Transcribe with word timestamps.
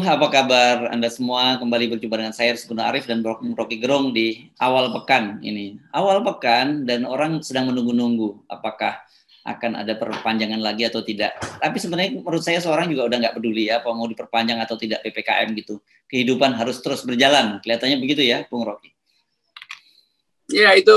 Apa 0.00 0.32
kabar 0.32 0.88
Anda 0.88 1.12
semua? 1.12 1.60
Kembali 1.60 1.92
berjumpa 1.92 2.16
dengan 2.16 2.32
saya 2.32 2.56
Rizkuna 2.56 2.88
Arif 2.88 3.04
dan 3.04 3.20
Rocky 3.26 3.76
Gerung 3.76 4.16
di 4.16 4.48
awal 4.56 4.88
pekan 4.96 5.36
ini. 5.44 5.76
Awal 5.92 6.24
pekan 6.24 6.88
dan 6.88 7.04
orang 7.04 7.44
sedang 7.44 7.68
menunggu-nunggu 7.68 8.48
apakah 8.48 8.96
akan 9.44 9.76
ada 9.76 9.92
perpanjangan 10.00 10.56
lagi 10.56 10.88
atau 10.88 11.04
tidak. 11.04 11.36
Tapi 11.60 11.76
sebenarnya 11.76 12.16
menurut 12.16 12.40
saya 12.40 12.64
seorang 12.64 12.88
juga 12.88 13.12
udah 13.12 13.18
nggak 13.20 13.34
peduli 13.36 13.68
ya, 13.68 13.84
apa 13.84 13.92
mau 13.92 14.08
diperpanjang 14.08 14.64
atau 14.64 14.80
tidak 14.80 15.04
PPKM 15.04 15.52
gitu. 15.60 15.84
Kehidupan 16.08 16.56
harus 16.56 16.80
terus 16.80 17.04
berjalan. 17.04 17.60
Kelihatannya 17.60 18.00
begitu 18.00 18.24
ya, 18.24 18.48
Bung 18.48 18.64
Rocky. 18.64 18.96
Ya 20.48 20.72
itu, 20.80 20.96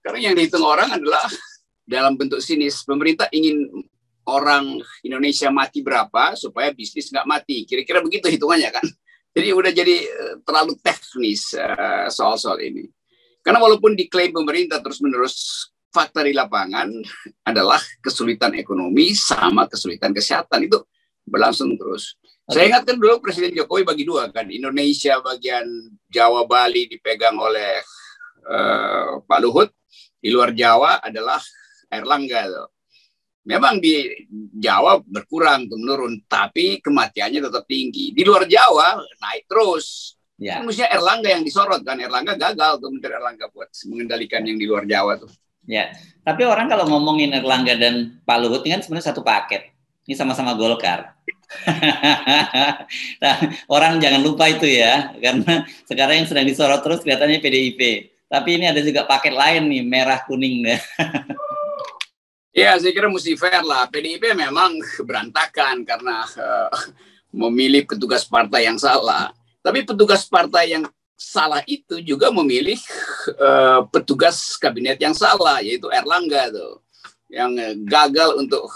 karena 0.00 0.32
yang 0.32 0.34
dihitung 0.40 0.64
orang 0.64 0.88
adalah 0.88 1.28
dalam 1.84 2.16
bentuk 2.16 2.40
sinis. 2.40 2.80
Pemerintah 2.80 3.28
ingin 3.28 3.84
orang 4.28 4.76
Indonesia 5.00 5.48
mati 5.48 5.80
berapa 5.80 6.36
supaya 6.36 6.70
bisnis 6.76 7.08
nggak 7.08 7.24
mati. 7.24 7.64
Kira-kira 7.64 8.04
begitu 8.04 8.28
hitungannya 8.28 8.70
kan. 8.70 8.86
Jadi 9.32 9.48
udah 9.54 9.72
jadi 9.72 9.96
eh, 10.04 10.34
terlalu 10.44 10.76
teknis 10.84 11.56
eh, 11.56 12.06
soal-soal 12.12 12.60
ini. 12.60 12.84
Karena 13.40 13.64
walaupun 13.64 13.96
diklaim 13.96 14.36
pemerintah 14.36 14.84
terus-menerus 14.84 15.68
fakta 15.88 16.20
di 16.20 16.36
lapangan 16.36 16.92
adalah 17.48 17.80
kesulitan 18.04 18.52
ekonomi 18.60 19.16
sama 19.16 19.64
kesulitan 19.64 20.12
kesehatan 20.12 20.68
itu 20.68 20.76
berlangsung 21.24 21.72
terus. 21.80 22.16
Okay. 22.48 22.52
Saya 22.52 22.64
ingatkan 22.72 22.96
dulu 22.96 23.20
Presiden 23.20 23.52
Jokowi 23.56 23.84
bagi 23.84 24.04
dua 24.08 24.28
kan, 24.32 24.48
Indonesia 24.48 25.20
bagian 25.20 25.64
Jawa 26.08 26.48
Bali 26.48 26.88
dipegang 26.88 27.36
oleh 27.36 27.80
uh, 28.48 29.20
Pak 29.20 29.38
Luhut, 29.44 29.68
di 30.16 30.32
luar 30.32 30.56
Jawa 30.56 31.04
adalah 31.04 31.40
Erlangga. 31.92 32.68
Memang 33.48 33.80
di 33.80 34.04
Jawa 34.60 35.00
berkurang 35.00 35.72
tuh 35.72 35.80
menurun, 35.80 36.20
tapi 36.28 36.84
kematiannya 36.84 37.40
tetap 37.48 37.64
tinggi. 37.64 38.12
Di 38.12 38.20
luar 38.20 38.44
Jawa 38.44 39.00
naik 39.00 39.48
terus. 39.48 40.12
Ya. 40.36 40.60
Kan 40.60 40.68
mestinya 40.68 40.92
Erlangga 40.92 41.32
yang 41.32 41.42
disorot 41.42 41.80
kan, 41.80 41.96
Erlangga 41.96 42.36
gagal 42.36 42.76
tuh 42.76 42.92
Menteri 42.92 43.16
Erlangga 43.16 43.48
buat 43.48 43.72
mengendalikan 43.88 44.44
yang 44.44 44.60
di 44.60 44.68
luar 44.68 44.84
Jawa 44.84 45.16
tuh. 45.16 45.32
Ya, 45.64 45.92
tapi 46.24 46.44
orang 46.44 46.68
kalau 46.68 46.88
ngomongin 46.92 47.32
Erlangga 47.32 47.76
dan 47.76 48.20
Pak 48.24 48.36
Luhut 48.40 48.64
ini 48.68 48.76
kan 48.76 48.82
sebenarnya 48.84 49.16
satu 49.16 49.24
paket. 49.24 49.72
Ini 50.04 50.16
sama-sama 50.16 50.52
Golkar. 50.52 51.16
nah, 53.24 53.36
orang 53.68 53.96
jangan 54.00 54.20
lupa 54.20 54.48
itu 54.48 54.68
ya, 54.68 55.12
karena 55.16 55.64
sekarang 55.88 56.24
yang 56.24 56.28
sedang 56.28 56.44
disorot 56.48 56.80
terus 56.84 57.00
kelihatannya 57.00 57.40
PDIP. 57.40 57.80
Tapi 58.28 58.60
ini 58.60 58.68
ada 58.68 58.80
juga 58.84 59.08
paket 59.08 59.32
lain 59.32 59.72
nih, 59.72 59.82
merah 59.84 60.20
kuning. 60.28 60.68
Ya, 62.58 62.74
saya 62.74 62.90
kira 62.90 63.06
mesti 63.06 63.38
fair 63.38 63.62
lah. 63.62 63.86
PDIP 63.86 64.34
memang 64.34 64.82
berantakan 65.06 65.86
karena 65.86 66.26
uh, 66.26 66.74
memilih 67.30 67.86
petugas 67.86 68.26
partai 68.26 68.66
yang 68.66 68.74
salah. 68.74 69.30
Tapi 69.62 69.86
petugas 69.86 70.26
partai 70.26 70.74
yang 70.74 70.82
salah 71.14 71.62
itu 71.70 72.02
juga 72.02 72.34
memilih 72.34 72.74
uh, 73.38 73.86
petugas 73.94 74.58
kabinet 74.58 74.98
yang 74.98 75.14
salah, 75.14 75.62
yaitu 75.62 75.86
Erlangga 75.86 76.50
tuh, 76.50 76.82
yang 77.30 77.54
gagal 77.86 78.34
untuk 78.34 78.66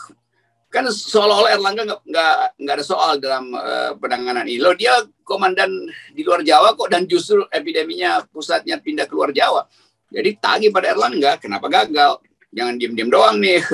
kan 0.71 0.87
seolah-olah 0.87 1.51
Erlangga 1.51 1.83
nggak 1.83 2.01
nggak 2.07 2.35
nggak 2.63 2.75
ada 2.79 2.87
soal 2.87 3.19
dalam 3.19 3.51
uh, 3.51 3.99
penanganan 3.99 4.47
ini. 4.47 4.63
Loh 4.63 4.79
dia 4.79 4.95
komandan 5.27 5.91
di 6.15 6.23
luar 6.23 6.47
Jawa 6.47 6.79
kok 6.79 6.87
dan 6.87 7.03
justru 7.11 7.43
epideminya 7.51 8.23
pusatnya 8.31 8.79
pindah 8.79 9.11
ke 9.11 9.15
luar 9.19 9.35
Jawa. 9.35 9.67
Jadi 10.07 10.39
tagih 10.39 10.71
pada 10.71 10.95
Erlangga, 10.95 11.35
kenapa 11.43 11.67
gagal? 11.67 12.23
Jangan 12.53 12.77
diem-diem 12.77 13.09
doang 13.09 13.41
nih 13.41 13.65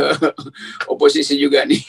oposisi 0.92 1.34
juga 1.34 1.66
nih 1.66 1.82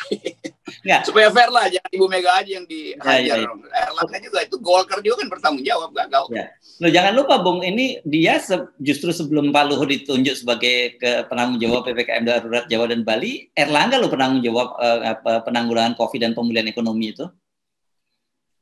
Nggak. 0.82 1.02
supaya 1.08 1.30
fair 1.30 1.50
lah 1.54 1.70
jangan 1.70 1.92
ibu 1.94 2.06
Mega 2.10 2.34
aja 2.42 2.52
yang 2.58 2.66
dihajar 2.66 3.22
ya, 3.22 3.46
ya, 3.46 3.50
ya. 3.50 3.80
Erlangga 3.90 4.18
juga 4.18 4.40
itu 4.42 4.56
Golkar 4.58 5.00
juga 5.06 5.22
kan 5.22 5.28
bertanggung 5.30 5.66
jawab 5.66 5.90
gagal 5.94 6.26
ya. 6.34 6.46
Loh, 6.80 6.90
jangan 6.90 7.14
lupa 7.14 7.36
Bung 7.44 7.60
ini 7.62 8.00
dia 8.08 8.40
se 8.40 8.56
justru 8.80 9.12
sebelum 9.12 9.52
Pak 9.52 9.68
Luhut 9.68 9.92
ditunjuk 9.92 10.32
sebagai 10.34 10.96
ke 10.98 11.28
penanggung 11.28 11.60
jawab 11.60 11.86
PPKM 11.86 12.24
darurat 12.26 12.66
Jawa 12.72 12.90
dan 12.90 13.06
Bali 13.06 13.52
Erlangga 13.54 14.00
lo 14.02 14.08
penanggung 14.08 14.42
jawab 14.42 14.74
uh, 14.80 15.44
penanggulangan 15.44 15.94
COVID 16.00 16.20
dan 16.24 16.32
pemulihan 16.34 16.66
ekonomi 16.72 17.14
itu 17.14 17.28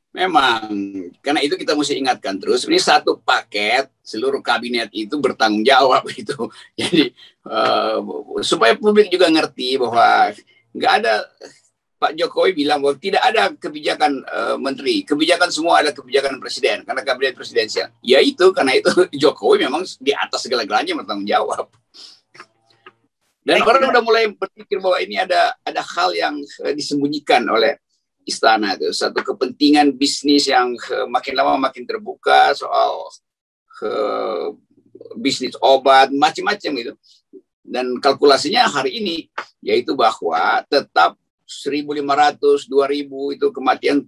Memang, 0.08 0.72
karena 1.20 1.44
itu 1.44 1.54
kita 1.60 1.76
mesti 1.76 2.00
ingatkan 2.00 2.40
terus. 2.40 2.64
Ini 2.64 2.80
satu 2.80 3.20
paket, 3.20 3.92
seluruh 4.00 4.40
kabinet 4.40 4.88
itu 4.90 5.20
bertanggung 5.20 5.62
jawab 5.62 6.00
itu. 6.20 6.48
Jadi 6.74 7.12
uh, 7.44 8.00
supaya 8.40 8.72
publik 8.72 9.12
juga 9.12 9.28
ngerti 9.28 9.76
bahwa 9.76 10.32
nggak 10.72 10.92
ada 11.04 11.28
Pak 11.98 12.14
Jokowi 12.14 12.54
bilang 12.54 12.78
bahwa 12.78 12.94
tidak 12.94 13.22
ada 13.26 13.50
kebijakan 13.52 14.22
uh, 14.22 14.56
menteri, 14.56 15.02
kebijakan 15.02 15.50
semua 15.50 15.82
ada 15.82 15.90
kebijakan 15.90 16.38
presiden 16.38 16.86
karena 16.86 17.02
kabinet 17.04 17.34
presidensial. 17.36 17.90
Ya 18.00 18.22
itu 18.22 18.54
karena 18.54 18.78
itu 18.78 18.88
Jokowi 19.22 19.68
memang 19.68 19.84
di 20.00 20.14
atas 20.16 20.46
segala-galanya 20.46 20.94
bertanggung 21.04 21.28
jawab. 21.28 21.68
Dan 23.42 23.64
orang 23.64 23.92
udah 23.92 24.02
mulai 24.04 24.24
berpikir 24.32 24.78
bahwa 24.78 25.00
ini 25.02 25.20
ada 25.20 25.52
ada 25.66 25.82
hal 25.84 26.16
yang 26.16 26.38
uh, 26.64 26.72
disembunyikan 26.72 27.44
oleh 27.50 27.76
istana 28.28 28.76
itu 28.76 28.92
satu 28.92 29.24
kepentingan 29.24 29.96
bisnis 29.96 30.52
yang 30.52 30.76
uh, 30.92 31.08
makin 31.08 31.32
lama 31.32 31.56
makin 31.56 31.88
terbuka 31.88 32.52
soal 32.52 33.08
uh, 33.80 34.52
bisnis 35.16 35.56
obat 35.64 36.12
macam-macam 36.12 36.72
itu 36.76 36.92
dan 37.64 37.96
kalkulasinya 38.04 38.68
hari 38.68 39.00
ini 39.00 39.16
yaitu 39.64 39.96
bahwa 39.96 40.60
tetap 40.68 41.16
1.500 41.48 42.68
2.000 42.68 43.34
itu 43.40 43.46
kematian 43.48 44.04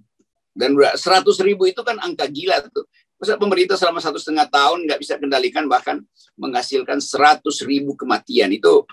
dan 0.53 0.77
100 0.77 1.01
ribu 1.41 1.65
itu 1.65 1.81
kan 1.81 1.97
angka 2.05 2.29
gila 2.29 2.61
tuh 2.69 2.85
Masa 3.21 3.37
pemerintah 3.37 3.77
selama 3.77 4.01
satu 4.01 4.17
setengah 4.17 4.49
tahun 4.49 4.89
nggak 4.89 4.97
bisa 5.05 5.21
kendalikan 5.21 5.69
bahkan 5.69 6.01
menghasilkan 6.41 7.05
100 7.05 7.45
ribu 7.69 7.93
kematian. 7.93 8.49
Itu 8.49 8.89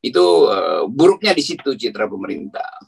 itu 0.00 0.24
uh, 0.48 0.88
buruknya 0.88 1.36
di 1.36 1.44
situ 1.44 1.76
citra 1.76 2.08
pemerintah 2.08 2.80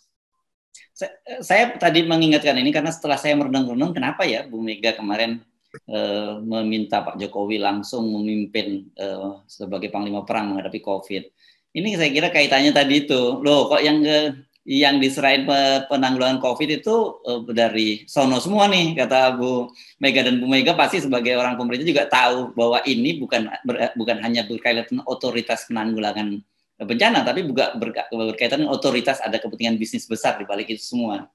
saya, 0.99 1.15
saya 1.39 1.65
tadi 1.79 2.03
mengingatkan 2.03 2.59
ini 2.59 2.75
karena 2.75 2.91
setelah 2.91 3.15
saya 3.15 3.39
merenung-renung 3.39 3.95
kenapa 3.95 4.27
ya 4.27 4.43
Bu 4.51 4.59
Mega 4.59 4.99
kemarin 4.99 5.39
uh, 5.87 6.43
meminta 6.43 7.07
Pak 7.07 7.23
Jokowi 7.23 7.63
langsung 7.63 8.11
memimpin 8.11 8.91
uh, 8.99 9.47
sebagai 9.47 9.95
panglima 9.95 10.27
perang 10.27 10.51
menghadapi 10.51 10.83
COVID. 10.83 11.23
Ini 11.79 11.89
saya 11.95 12.11
kira 12.11 12.29
kaitannya 12.35 12.75
tadi 12.75 13.07
itu. 13.07 13.39
Loh, 13.39 13.71
kok 13.71 13.79
yang 13.79 14.03
ke 14.03 14.19
yang 14.69 15.01
diserahin 15.01 15.49
penanggulangan 15.89 16.43
COVID 16.43 16.83
itu 16.83 17.23
uh, 17.25 17.41
dari 17.55 18.03
sono 18.11 18.43
semua 18.43 18.67
nih 18.67 18.99
kata 18.99 19.39
Bu 19.39 19.71
Mega 20.03 20.27
dan 20.27 20.43
Bu 20.43 20.51
Mega 20.51 20.75
pasti 20.75 20.99
sebagai 20.99 21.39
orang 21.39 21.55
pemerintah 21.55 21.87
juga 21.87 22.05
tahu 22.11 22.53
bahwa 22.59 22.83
ini 22.85 23.23
bukan 23.23 23.47
ber, 23.63 23.95
bukan 23.95 24.19
hanya 24.21 24.45
berkaitan 24.45 25.01
otoritas 25.07 25.65
penanggulangan 25.71 26.43
bencana, 26.79 27.27
tapi 27.27 27.43
juga 27.43 27.75
berkaitan 28.11 28.63
dengan 28.63 28.75
otoritas 28.75 29.19
ada 29.19 29.35
kepentingan 29.43 29.75
bisnis 29.75 30.07
besar 30.07 30.39
di 30.39 30.47
balik 30.47 30.71
itu 30.71 30.83
semua. 30.83 31.27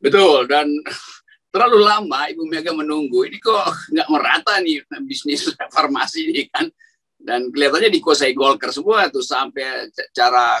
Betul, 0.00 0.48
dan 0.48 0.64
terlalu 1.52 1.78
lama 1.84 2.30
Ibu 2.32 2.48
Mega 2.48 2.72
menunggu. 2.72 3.28
Ini 3.28 3.36
kok 3.36 3.92
nggak 3.92 4.08
merata 4.08 4.62
nih 4.64 4.80
bisnis 5.04 5.44
farmasi 5.74 6.32
ini 6.32 6.48
kan. 6.48 6.70
Dan 7.18 7.50
kelihatannya 7.50 7.90
dikuasai 7.98 8.30
Golkar 8.30 8.70
semua 8.70 9.10
tuh 9.10 9.26
sampai 9.26 9.90
cara 10.14 10.54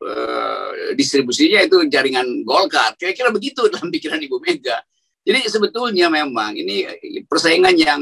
uh, 0.00 0.96
distribusinya 0.96 1.60
itu 1.60 1.84
jaringan 1.86 2.48
Golkar. 2.48 2.96
Kira-kira 2.96 3.28
begitu 3.28 3.68
dalam 3.68 3.92
pikiran 3.92 4.18
Ibu 4.18 4.40
Mega. 4.40 4.80
Jadi 5.28 5.44
sebetulnya 5.52 6.08
memang 6.08 6.56
ini 6.56 6.88
persaingan 7.28 7.76
yang 7.76 8.00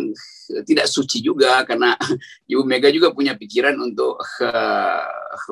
tidak 0.66 0.86
suci 0.86 1.22
juga 1.22 1.62
karena 1.66 1.94
Ibu 2.52 2.62
Mega 2.62 2.88
juga 2.90 3.10
punya 3.10 3.34
pikiran 3.34 3.74
untuk 3.78 4.18
uh, 4.42 5.06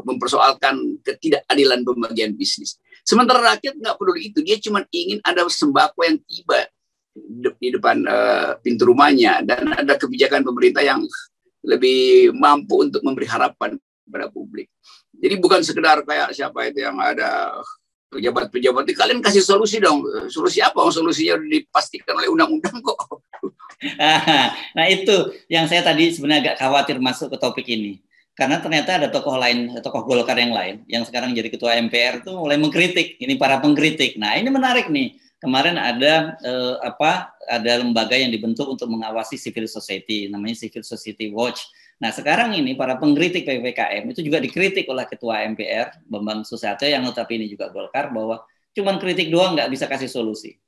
mempersoalkan 0.06 1.02
ketidakadilan 1.02 1.82
pembagian 1.82 2.32
bisnis. 2.35 2.79
Sementara 3.05 3.55
rakyat 3.56 3.76
nggak 3.76 3.96
peduli 4.00 4.32
itu, 4.32 4.41
dia 4.41 4.56
cuma 4.62 4.81
ingin 4.88 5.20
ada 5.20 5.44
sembako 5.44 6.00
yang 6.08 6.19
tiba 6.25 6.58
di 7.61 7.69
depan 7.70 8.02
uh, 8.08 8.58
pintu 8.58 8.91
rumahnya 8.91 9.44
dan 9.46 9.70
ada 9.70 9.94
kebijakan 9.94 10.43
pemerintah 10.43 10.82
yang 10.82 11.05
lebih 11.62 12.32
mampu 12.35 12.82
untuk 12.82 13.00
memberi 13.06 13.29
harapan 13.31 13.79
pada 14.08 14.29
publik. 14.29 14.69
Jadi 15.14 15.35
bukan 15.38 15.62
sekedar 15.62 16.02
kayak 16.02 16.35
siapa 16.35 16.69
itu 16.69 16.85
yang 16.85 16.99
ada 16.99 17.55
pejabat-pejabat 18.12 18.85
kalian 18.94 19.20
kasih 19.23 19.43
solusi 19.43 19.82
dong. 19.82 20.02
Solusi 20.31 20.62
apa? 20.62 20.79
Solusinya 20.90 21.38
dipastikan 21.40 22.19
oleh 22.19 22.31
undang-undang 22.31 22.79
kok. 22.82 22.99
nah 24.76 24.87
itu 24.88 25.34
yang 25.50 25.69
saya 25.69 25.84
tadi 25.84 26.12
sebenarnya 26.12 26.52
agak 26.52 26.56
khawatir 26.61 26.96
masuk 26.99 27.34
ke 27.34 27.38
topik 27.40 27.66
ini. 27.69 28.00
Karena 28.34 28.58
ternyata 28.58 28.99
ada 28.99 29.08
tokoh 29.14 29.38
lain, 29.38 29.70
tokoh 29.78 30.02
Golkar 30.02 30.34
yang 30.34 30.50
lain, 30.50 30.82
yang 30.90 31.06
sekarang 31.06 31.31
jadi 31.38 31.46
ketua 31.46 31.78
MPR 31.78 32.26
itu 32.26 32.34
mulai 32.34 32.58
mengkritik. 32.58 33.14
Ini 33.22 33.38
para 33.38 33.62
pengkritik. 33.62 34.19
Nah 34.19 34.34
ini 34.34 34.50
menarik 34.50 34.90
nih. 34.90 35.14
Kemarin 35.38 35.78
ada 35.78 36.34
eh, 36.43 36.75
apa? 36.82 37.31
Ada 37.46 37.84
lembaga 37.84 38.16
yang 38.16 38.32
dibentuk 38.34 38.66
untuk 38.66 38.90
mengawasi 38.90 39.38
civil 39.38 39.69
society, 39.69 40.26
namanya 40.26 40.56
Civil 40.66 40.82
Society 40.82 41.31
Watch 41.31 41.69
Nah 42.02 42.11
sekarang 42.11 42.52
ini 42.58 42.75
para 42.75 42.99
pengkritik 42.99 43.46
PPKM 43.46 44.05
itu 44.11 44.20
juga 44.26 44.43
dikritik 44.43 44.84
oleh 44.90 45.06
Ketua 45.06 45.46
MPR 45.46 46.05
Bambang 46.11 46.43
Susatyo 46.43 46.90
yang 46.90 47.06
notabene 47.06 47.46
juga 47.46 47.70
Golkar 47.70 48.11
bahwa 48.11 48.43
cuman 48.75 48.99
kritik 48.99 49.31
doang 49.31 49.55
nggak 49.55 49.70
bisa 49.70 49.87
kasih 49.87 50.11
solusi. 50.11 50.58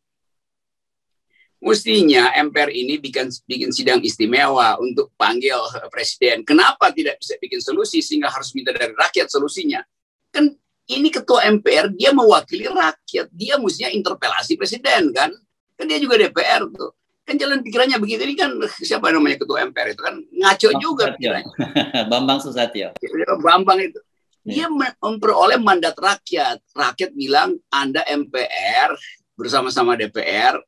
Mestinya 1.67 2.31
MPR 2.31 2.71
ini 2.71 2.95
bikin 3.03 3.27
bikin 3.43 3.75
sidang 3.75 3.99
istimewa 3.99 4.79
untuk 4.79 5.11
panggil 5.19 5.59
presiden. 5.91 6.47
Kenapa 6.47 6.95
tidak 6.95 7.19
bisa 7.19 7.35
bikin 7.43 7.59
solusi 7.59 7.99
sehingga 7.99 8.31
harus 8.31 8.55
minta 8.55 8.71
dari 8.71 8.95
rakyat 8.95 9.27
solusinya? 9.27 9.83
Kan 10.31 10.55
ini 10.87 11.11
ketua 11.11 11.43
MPR 11.51 11.91
dia 11.91 12.15
mewakili 12.15 12.71
rakyat, 12.71 13.27
dia 13.35 13.59
mestinya 13.59 13.91
interpelasi 13.91 14.55
presiden 14.55 15.11
kan? 15.11 15.35
Kan 15.75 15.85
dia 15.91 15.99
juga 15.99 16.23
DPR 16.23 16.71
tuh. 16.71 16.95
Kan 17.27 17.35
jalan 17.35 17.59
pikirannya 17.59 17.99
begitu 17.99 18.23
ini 18.23 18.39
kan 18.39 18.55
siapa 18.79 19.11
namanya 19.11 19.43
ketua 19.43 19.67
MPR 19.67 19.99
itu 19.99 20.03
kan 20.07 20.15
ngaco 20.23 20.69
Bang 20.71 20.79
juga 20.79 21.05
pikirannya. 21.19 21.55
Bambang 22.15 22.39
Susatyo. 22.39 22.95
Bambang 23.43 23.83
itu. 23.83 23.99
Dia 24.47 24.71
iya. 24.71 24.95
memperoleh 25.03 25.59
mandat 25.59 25.99
rakyat. 25.99 26.63
Rakyat 26.71 27.11
bilang 27.19 27.59
Anda 27.75 28.07
MPR 28.07 28.95
bersama-sama 29.35 29.99
DPR 29.99 30.63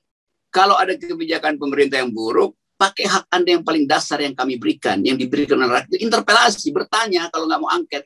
kalau 0.59 0.75
ada 0.75 0.99
kebijakan 0.99 1.55
pemerintah 1.55 2.03
yang 2.03 2.11
buruk, 2.11 2.59
pakai 2.75 3.07
hak 3.07 3.31
Anda 3.31 3.55
yang 3.55 3.63
paling 3.63 3.87
dasar 3.87 4.19
yang 4.19 4.35
kami 4.35 4.59
berikan, 4.59 4.99
yang 5.07 5.15
diberikan 5.15 5.55
oleh 5.63 5.79
rakyat. 5.79 6.03
Interpelasi, 6.03 6.75
bertanya 6.75 7.31
kalau 7.31 7.47
nggak 7.47 7.61
mau 7.63 7.71
angket. 7.71 8.03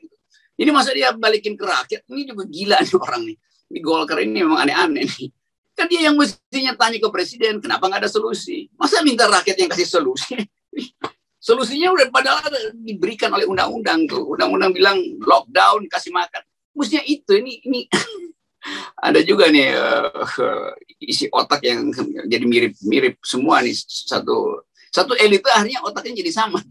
Ini 0.53 0.69
masa 0.69 0.93
dia 0.93 1.09
balikin 1.17 1.57
ke 1.57 1.65
rakyat? 1.65 2.05
Ini 2.05 2.21
juga 2.29 2.45
gila 2.45 2.77
nih 2.77 2.93
orang 2.93 3.21
nih. 3.25 3.37
Ini 3.73 3.79
Golkar 3.81 4.21
ini 4.21 4.45
memang 4.45 4.61
aneh-aneh 4.69 5.01
nih. 5.01 5.29
Kan 5.73 5.89
dia 5.89 6.05
yang 6.05 6.13
mestinya 6.13 6.77
tanya 6.77 7.01
ke 7.01 7.09
presiden, 7.09 7.57
kenapa 7.57 7.89
nggak 7.89 8.05
ada 8.05 8.09
solusi? 8.13 8.69
Masa 8.77 9.01
minta 9.01 9.25
rakyat 9.25 9.57
yang 9.57 9.69
kasih 9.73 9.89
solusi? 9.89 10.37
Solusinya 11.43 11.91
udah 11.91 12.07
padahal 12.07 12.55
diberikan 12.71 13.27
oleh 13.35 13.43
undang-undang 13.43 14.07
tuh. 14.07 14.31
Undang-undang 14.31 14.71
bilang 14.71 14.95
lockdown, 15.19 15.91
kasih 15.91 16.15
makan. 16.15 16.39
Mestinya 16.71 17.03
itu. 17.03 17.35
Ini 17.35 17.67
ini 17.67 17.79
ada 18.95 19.19
juga 19.23 19.51
nih 19.51 19.75
uh, 19.75 20.71
isi 20.99 21.27
otak 21.27 21.63
yang 21.67 21.91
jadi 22.27 22.45
mirip-mirip 22.47 23.19
semua 23.23 23.59
nih 23.59 23.75
satu 23.83 24.63
satu 24.93 25.13
elit 25.19 25.43
akhirnya 25.43 25.83
otaknya 25.83 26.23
jadi 26.23 26.31
sama. 26.31 26.61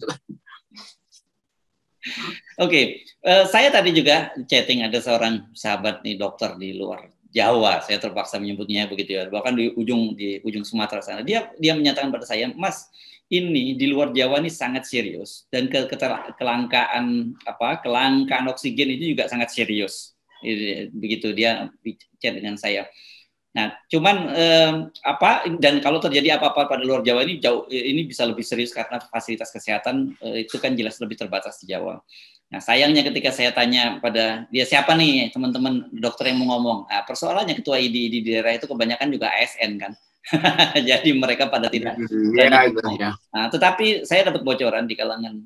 Oke, 2.58 2.58
okay. 2.58 2.84
uh, 3.22 3.42
eh, 3.42 3.44
saya 3.46 3.70
tadi 3.70 3.94
juga 3.94 4.34
chatting 4.50 4.82
ada 4.82 4.98
seorang 4.98 5.46
sahabat 5.54 6.02
nih 6.02 6.18
dokter 6.18 6.58
di 6.58 6.74
luar 6.74 7.06
Jawa, 7.32 7.80
saya 7.80 7.96
terpaksa 7.96 8.36
menyebutnya 8.36 8.84
begitu 8.90 9.16
ya, 9.16 9.24
bahkan 9.32 9.56
di 9.56 9.72
ujung 9.72 10.12
di 10.12 10.42
ujung 10.44 10.66
Sumatera 10.66 11.00
sana. 11.00 11.24
Dia 11.24 11.48
dia 11.56 11.72
menyatakan 11.72 12.12
pada 12.12 12.28
saya, 12.28 12.52
Mas, 12.52 12.92
ini 13.32 13.72
di 13.80 13.88
luar 13.88 14.12
Jawa 14.12 14.44
ini 14.44 14.52
sangat 14.52 14.84
serius 14.84 15.48
dan 15.48 15.72
ke, 15.72 15.88
kelangkaan 16.36 17.32
apa 17.48 17.80
kelangkaan 17.80 18.44
oksigen 18.52 18.92
itu 18.92 19.16
juga 19.16 19.24
sangat 19.32 19.48
serius 19.48 20.11
begitu 20.92 21.32
dia 21.32 21.70
bicara 21.82 22.36
dengan 22.36 22.58
saya. 22.58 22.86
Nah, 23.52 23.76
cuman 23.84 24.16
eh, 24.32 24.72
apa 25.04 25.44
dan 25.60 25.84
kalau 25.84 26.00
terjadi 26.00 26.40
apa-apa 26.40 26.72
pada 26.72 26.80
luar 26.80 27.04
Jawa 27.04 27.20
ini 27.28 27.36
jauh 27.36 27.68
ini 27.68 28.08
bisa 28.08 28.24
lebih 28.24 28.40
serius 28.40 28.72
karena 28.72 28.96
fasilitas 29.12 29.52
kesehatan 29.52 30.16
eh, 30.24 30.48
itu 30.48 30.56
kan 30.56 30.72
jelas 30.72 30.96
lebih 31.04 31.20
terbatas 31.20 31.60
di 31.60 31.68
Jawa. 31.68 32.00
Nah, 32.48 32.60
sayangnya 32.60 33.04
ketika 33.04 33.28
saya 33.32 33.52
tanya 33.52 34.00
pada 34.00 34.48
dia 34.48 34.64
siapa 34.64 34.96
nih 34.96 35.32
teman-teman 35.32 35.88
dokter 35.92 36.32
yang 36.32 36.40
mau 36.44 36.56
ngomong, 36.56 36.88
nah, 36.88 37.04
persoalannya 37.04 37.56
ketua 37.60 37.80
ID 37.80 37.96
di 38.08 38.20
daerah 38.24 38.56
itu 38.56 38.64
kebanyakan 38.64 39.08
juga 39.12 39.32
ASN 39.36 39.72
kan 39.76 39.92
Jadi 40.88 41.10
mereka 41.18 41.50
pada 41.50 41.66
tidak. 41.66 41.98
Ya, 42.38 42.46
ya. 42.70 43.10
Nah, 43.34 43.46
tetapi 43.50 44.06
saya 44.06 44.30
dapat 44.30 44.46
bocoran 44.46 44.86
di 44.86 44.94
kalangan 44.94 45.42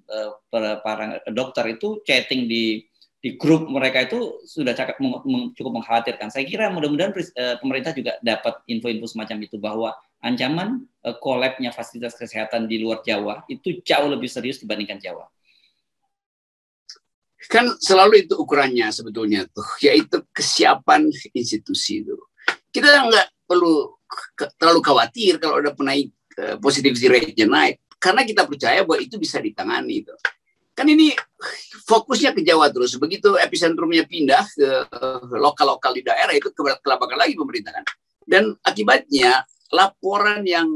para, 0.53 0.85
para 0.85 1.07
dokter 1.33 1.81
itu 1.81 2.05
chatting 2.05 2.45
di 2.45 2.85
di 3.27 3.35
grup 3.35 3.67
mereka 3.67 4.07
itu 4.07 4.39
sudah 4.47 4.71
cukup, 4.71 5.27
cukup 5.59 5.73
mengkhawatirkan. 5.83 6.31
Saya 6.31 6.47
kira 6.47 6.71
mudah-mudahan 6.71 7.11
uh, 7.11 7.59
pemerintah 7.59 7.91
juga 7.91 8.15
dapat 8.23 8.63
info-info 8.71 9.11
semacam 9.11 9.43
itu 9.43 9.59
bahwa 9.59 9.99
ancaman 10.23 10.87
kolapsnya 11.19 11.75
fasilitas 11.75 12.15
kesehatan 12.15 12.71
di 12.71 12.79
luar 12.79 13.03
Jawa 13.03 13.43
itu 13.51 13.83
jauh 13.83 14.07
lebih 14.07 14.31
serius 14.31 14.63
dibandingkan 14.63 15.03
Jawa. 15.03 15.27
Kan 17.51 17.75
selalu 17.83 18.31
itu 18.31 18.39
ukurannya 18.39 18.95
sebetulnya 18.95 19.43
tuh, 19.51 19.67
yaitu 19.83 20.23
kesiapan 20.31 21.11
institusi 21.35 22.07
itu. 22.07 22.15
Kita 22.71 23.11
nggak 23.11 23.27
perlu 23.51 23.99
terlalu 24.55 24.81
khawatir 24.87 25.43
kalau 25.43 25.59
ada 25.59 25.75
penaik 25.75 26.15
uh, 26.39 26.63
positivity 26.63 27.11
rate-nya 27.11 27.51
naik 27.51 27.83
karena 27.99 28.23
kita 28.23 28.47
percaya 28.47 28.87
bahwa 28.87 29.03
itu 29.03 29.19
bisa 29.19 29.43
ditangani 29.43 30.07
itu. 30.07 30.15
Kan 30.77 30.93
ini 30.93 31.17
fokusnya 31.89 32.37
ke 32.37 32.45
Jawa 32.45 32.69
terus. 32.69 33.01
Begitu 33.01 33.41
epicentrumnya 33.41 34.05
pindah 34.05 34.45
ke 34.53 34.69
lokal-lokal 35.33 35.97
di 35.97 36.05
daerah 36.05 36.37
itu 36.37 36.53
kelabakan 36.55 37.17
lagi 37.17 37.33
pemerintah 37.33 37.73
kan. 37.73 37.85
Dan 38.21 38.53
akibatnya 38.61 39.41
laporan 39.73 40.45
yang 40.45 40.69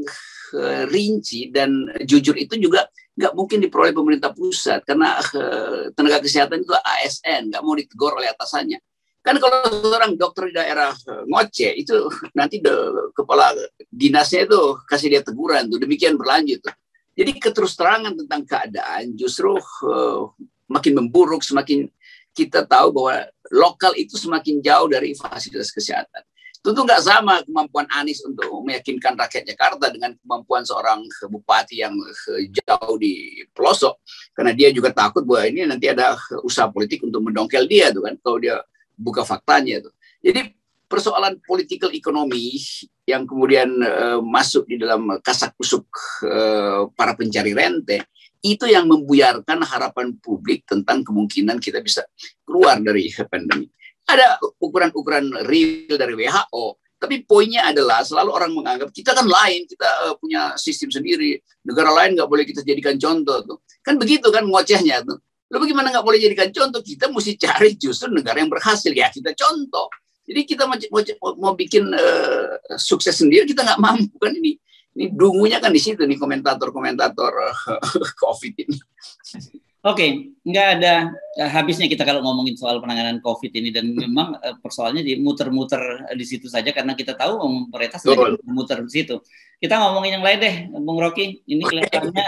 uh, 0.57 0.83
rinci 0.89 1.53
dan 1.53 1.87
jujur 2.03 2.35
itu 2.35 2.59
juga 2.59 2.89
nggak 3.15 3.37
mungkin 3.37 3.61
diperoleh 3.61 3.93
pemerintah 3.93 4.33
pusat 4.33 4.81
karena 4.89 5.21
uh, 5.21 5.93
tenaga 5.93 6.25
kesehatan 6.25 6.65
itu 6.65 6.73
ASN 6.73 7.53
nggak 7.53 7.63
mau 7.63 7.77
ditegur 7.77 8.17
oleh 8.17 8.33
atasannya. 8.33 8.81
Kan 9.21 9.37
kalau 9.37 9.69
seorang 9.69 10.17
dokter 10.17 10.49
di 10.49 10.57
daerah 10.57 10.97
eh, 10.97 11.23
ngoceh 11.29 11.77
itu 11.77 12.09
nanti 12.33 12.57
de, 12.57 12.73
kepala 13.13 13.53
dinasnya 13.93 14.49
itu 14.49 14.81
kasih 14.89 15.13
dia 15.13 15.21
teguran 15.21 15.69
tuh 15.69 15.77
demikian 15.77 16.17
berlanjut 16.17 16.65
tuh. 16.65 16.73
Jadi 17.21 17.37
keterus 17.37 17.77
terangan 17.77 18.17
tentang 18.17 18.49
keadaan 18.49 19.13
justru 19.13 19.53
uh, 19.85 20.33
makin 20.65 21.05
memburuk 21.05 21.45
semakin 21.45 21.85
kita 22.33 22.65
tahu 22.65 22.97
bahwa 22.97 23.29
lokal 23.53 23.93
itu 23.93 24.17
semakin 24.17 24.65
jauh 24.65 24.89
dari 24.89 25.13
fasilitas 25.13 25.69
kesehatan. 25.69 26.25
Tentu 26.65 26.81
nggak 26.85 27.01
sama 27.05 27.45
kemampuan 27.45 27.85
Anies 27.93 28.25
untuk 28.25 28.65
meyakinkan 28.65 29.17
rakyat 29.21 29.49
Jakarta 29.53 29.93
dengan 29.93 30.17
kemampuan 30.17 30.65
seorang 30.65 31.05
bupati 31.29 31.85
yang 31.85 31.93
eh, 32.37 32.49
jauh 32.53 32.97
di 32.97 33.45
pelosok. 33.53 34.01
Karena 34.33 34.57
dia 34.57 34.73
juga 34.73 34.89
takut 34.93 35.21
bahwa 35.25 35.45
ini 35.45 35.69
nanti 35.69 35.93
ada 35.93 36.17
usaha 36.41 36.73
politik 36.73 37.05
untuk 37.05 37.21
mendongkel 37.21 37.69
dia 37.69 37.93
tuh 37.93 38.05
kan. 38.05 38.17
Kalau 38.21 38.39
dia 38.41 38.65
buka 38.97 39.25
faktanya 39.29 39.85
itu. 39.85 39.91
Jadi 40.21 40.53
persoalan 40.91 41.39
political 41.47 41.95
ekonomi 41.95 42.59
yang 43.07 43.23
kemudian 43.23 43.71
uh, 43.79 44.19
masuk 44.19 44.67
di 44.67 44.75
dalam 44.75 45.07
kasak 45.23 45.55
kusuk 45.55 45.87
uh, 46.27 46.91
para 46.99 47.15
pencari 47.15 47.55
rente 47.55 48.11
itu 48.43 48.67
yang 48.67 48.91
membuyarkan 48.91 49.63
harapan 49.63 50.17
publik 50.19 50.67
tentang 50.67 51.07
kemungkinan 51.07 51.63
kita 51.63 51.79
bisa 51.79 52.03
keluar 52.43 52.83
dari 52.83 53.07
pandemi. 53.31 53.71
Ada 54.11 54.43
ukuran-ukuran 54.59 55.47
real 55.47 55.95
dari 55.95 56.17
WHO, 56.19 56.81
tapi 56.99 57.23
poinnya 57.23 57.71
adalah 57.71 58.03
selalu 58.03 58.31
orang 58.35 58.51
menganggap 58.53 58.91
kita 58.91 59.15
kan 59.15 59.29
lain, 59.29 59.65
kita 59.71 59.89
uh, 60.11 60.15
punya 60.19 60.59
sistem 60.59 60.91
sendiri, 60.91 61.39
negara 61.63 61.95
lain 61.95 62.19
nggak 62.19 62.27
boleh 62.27 62.43
kita 62.43 62.61
jadikan 62.67 62.99
contoh 62.99 63.39
tuh. 63.47 63.59
Kan 63.81 63.97
begitu 63.97 64.29
kan 64.29 64.43
ngocehnya 64.45 65.07
tuh. 65.07 65.17
Lalu 65.51 65.71
bagaimana 65.71 65.89
nggak 65.95 66.07
boleh 66.07 66.19
jadikan 66.19 66.49
contoh? 66.53 66.81
Kita 66.85 67.09
mesti 67.09 67.33
cari 67.41 67.75
justru 67.75 68.13
negara 68.13 68.39
yang 68.39 68.53
berhasil. 68.53 68.93
Ya 68.93 69.09
kita 69.09 69.33
contoh. 69.33 69.89
Jadi 70.27 70.41
kita 70.47 70.69
mau, 70.69 70.77
mau, 70.77 71.03
mau 71.39 71.53
bikin 71.57 71.91
uh, 71.91 72.77
sukses 72.77 73.17
sendiri, 73.17 73.49
kita 73.49 73.67
nggak 73.67 73.81
mampu 73.83 74.17
kan 74.21 74.33
ini. 74.37 74.61
Ini 74.91 75.15
dungunya 75.15 75.63
kan 75.63 75.71
di 75.71 75.79
situ 75.79 76.03
nih 76.03 76.19
komentator-komentator 76.19 77.33
COVID 78.23 78.55
ini. 78.59 78.79
Oke, 79.81 79.97
okay, 79.97 80.11
nggak 80.45 80.67
ada 80.77 81.09
uh, 81.41 81.51
habisnya 81.57 81.89
kita 81.89 82.05
kalau 82.05 82.21
ngomongin 82.21 82.53
soal 82.53 82.85
penanganan 82.85 83.17
COVID 83.25 83.49
ini 83.49 83.73
dan 83.73 83.97
memang 83.97 84.37
uh, 84.37 84.55
persoalannya 84.61 85.01
di 85.01 85.17
muter-muter 85.17 86.05
di 86.13 86.25
situ 86.29 86.53
saja 86.53 86.69
karena 86.75 86.93
kita 86.93 87.17
tahu 87.17 87.41
pemerintah 87.73 87.97
sedang 87.97 88.37
muter 88.45 88.85
di 88.85 88.93
situ. 88.93 89.25
Kita 89.57 89.81
ngomongin 89.81 90.21
yang 90.21 90.25
lain 90.27 90.39
deh, 90.43 90.57
Bung 90.85 91.01
Rocky. 91.01 91.41
Ini 91.49 91.65
kelihatannya 91.65 92.27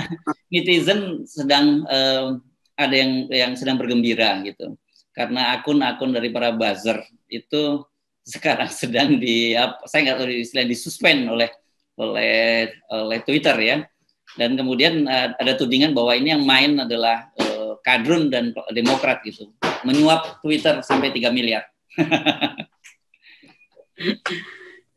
netizen 0.49 1.29
sedang 1.29 1.85
uh, 1.85 2.41
ada 2.73 2.95
yang 2.97 3.29
yang 3.29 3.53
sedang 3.53 3.77
bergembira 3.77 4.41
gitu 4.49 4.73
karena 5.13 5.57
akun-akun 5.61 6.11
dari 6.13 6.33
para 6.33 6.53
buzzer 6.53 7.05
itu 7.29 7.85
sekarang 8.25 8.71
sedang 8.81 9.21
di 9.21 9.53
saya 9.87 10.01
nggak 10.11 10.19
tahu 10.19 10.29
istilah 10.33 10.67
disuspend 10.67 11.29
oleh 11.29 11.49
oleh 12.01 12.73
oleh 12.91 13.19
Twitter 13.25 13.57
ya. 13.61 13.77
Dan 14.33 14.57
kemudian 14.57 15.05
uh, 15.05 15.37
ada 15.37 15.53
tudingan 15.61 15.93
bahwa 15.93 16.17
ini 16.17 16.33
yang 16.33 16.41
main 16.49 16.73
adalah 16.81 17.29
uh, 17.37 17.77
kadrun 17.85 18.33
dan 18.33 18.57
demokrat 18.73 19.21
gitu. 19.29 19.53
Menyuap 19.85 20.41
Twitter 20.41 20.81
sampai 20.81 21.13
3 21.13 21.29
miliar. 21.29 21.69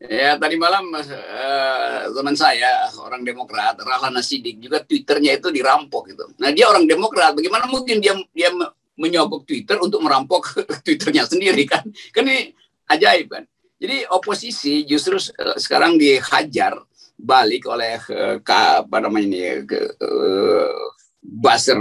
Ya 0.05 0.38
tadi 0.38 0.60
malam 0.60 0.91
uh, 0.93 2.00
teman 2.13 2.36
saya 2.38 2.91
orang 3.01 3.25
Demokrat 3.25 3.79
Rahlan 3.79 4.19
Sidik 4.22 4.62
juga 4.62 4.84
Twitternya 4.84 5.39
itu 5.39 5.50
dirampok 5.50 6.13
gitu. 6.13 6.29
Nah 6.38 6.53
dia 6.53 6.69
orang 6.69 6.86
Demokrat, 6.86 7.34
bagaimana 7.34 7.65
mungkin 7.65 8.03
dia 8.03 8.13
dia 8.36 8.53
menyogok 8.95 9.47
Twitter 9.47 9.77
untuk 9.79 10.03
merampok 10.03 10.55
Twitternya 10.85 11.27
sendiri 11.27 11.63
kan? 11.67 11.83
Kan 12.11 12.27
ini 12.27 12.51
ajaib 12.89 13.27
kan. 13.31 13.43
Jadi 13.75 14.07
oposisi 14.07 14.87
justru 14.87 15.19
sekarang 15.59 15.99
dihajar 15.99 16.79
balik 17.15 17.67
oleh 17.67 17.99
uh, 18.11 18.39
apa 18.43 18.97
namanya 18.99 19.27
ini 19.27 19.41
uh, 19.63 20.75
buzzer 21.19 21.79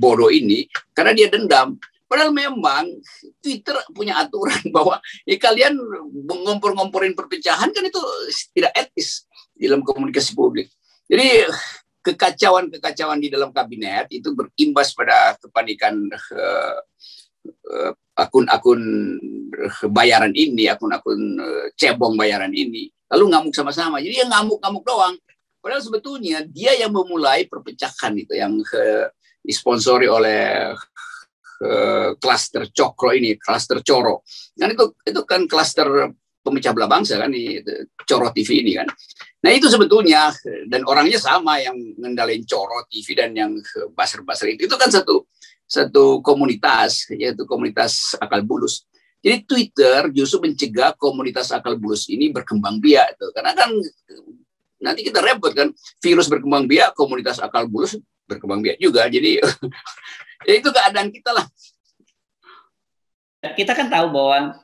bodoh 0.00 0.32
ini 0.32 0.68
karena 0.92 1.12
dia 1.16 1.28
dendam 1.28 1.80
Padahal 2.10 2.34
memang 2.34 2.90
Twitter 3.38 3.78
punya 3.94 4.18
aturan 4.18 4.58
bahwa 4.74 4.98
ya 5.22 5.38
kalian 5.38 5.78
mengompor-ngomporin 6.26 7.14
perpecahan 7.14 7.70
kan 7.70 7.86
itu 7.86 8.02
tidak 8.50 8.74
etis 8.74 9.30
dalam 9.54 9.86
komunikasi 9.86 10.34
publik. 10.34 10.66
Jadi 11.06 11.46
kekacauan-kekacauan 12.10 13.22
di 13.22 13.30
dalam 13.30 13.54
kabinet 13.54 14.10
itu 14.10 14.34
berimbas 14.34 14.90
pada 14.90 15.38
kepanikan 15.38 15.94
uh, 16.10 16.78
uh, 17.70 17.92
akun-akun 18.18 18.82
bayaran 19.94 20.34
ini, 20.34 20.66
akun-akun 20.66 21.38
cebong 21.78 22.18
bayaran 22.18 22.50
ini, 22.50 22.90
lalu 23.08 23.30
ngamuk 23.30 23.54
sama-sama. 23.54 24.02
Jadi 24.02 24.26
yang 24.26 24.30
ngamuk-ngamuk 24.30 24.84
doang. 24.84 25.14
Padahal 25.60 25.84
sebetulnya 25.84 26.42
dia 26.48 26.72
yang 26.74 26.90
memulai 26.90 27.44
perpecahan 27.46 28.16
itu, 28.18 28.34
yang 28.34 28.58
uh, 28.58 29.06
disponsori 29.40 30.08
oleh 30.10 30.74
klaster 32.16 32.64
uh, 32.64 32.70
cokro 32.72 33.12
ini, 33.12 33.36
klaster 33.36 33.84
coro. 33.84 34.24
Kan 34.56 34.72
itu 34.72 34.96
itu 35.04 35.20
kan 35.28 35.44
klaster 35.44 35.88
pemecah 36.40 36.72
belah 36.72 36.88
bangsa 36.88 37.20
kan 37.20 37.30
di 37.30 37.60
coro 38.08 38.32
TV 38.32 38.64
ini 38.64 38.72
kan. 38.80 38.88
Nah 39.44 39.50
itu 39.52 39.68
sebetulnya 39.68 40.32
dan 40.68 40.84
orangnya 40.88 41.20
sama 41.20 41.60
yang 41.60 41.76
ngendalin 42.00 42.44
coro 42.48 42.84
TV 42.88 43.16
dan 43.16 43.36
yang 43.36 43.52
baser-baser 43.92 44.56
itu 44.56 44.68
itu 44.68 44.76
kan 44.76 44.88
satu 44.88 45.28
satu 45.68 46.24
komunitas 46.24 47.08
yaitu 47.14 47.44
komunitas 47.44 48.16
akal 48.18 48.42
bulus. 48.42 48.84
Jadi 49.20 49.44
Twitter 49.44 50.08
justru 50.16 50.48
mencegah 50.48 50.96
komunitas 50.96 51.52
akal 51.52 51.76
bulus 51.76 52.08
ini 52.08 52.32
berkembang 52.32 52.80
biak 52.80 53.20
itu 53.20 53.26
karena 53.36 53.52
kan 53.52 53.68
nanti 54.80 55.04
kita 55.04 55.20
repot 55.20 55.52
kan 55.52 55.68
virus 56.00 56.26
berkembang 56.26 56.64
biak 56.64 56.96
komunitas 56.96 57.36
akal 57.36 57.68
bulus 57.68 58.00
berkembang 58.24 58.64
biak 58.64 58.80
juga 58.80 59.04
jadi 59.12 59.44
ya 60.48 60.54
itu 60.56 60.68
keadaan 60.72 61.12
kita 61.12 61.36
lah 61.36 61.44
kita 63.56 63.72
kan 63.76 63.92
tahu 63.92 64.08
bahwa 64.08 64.56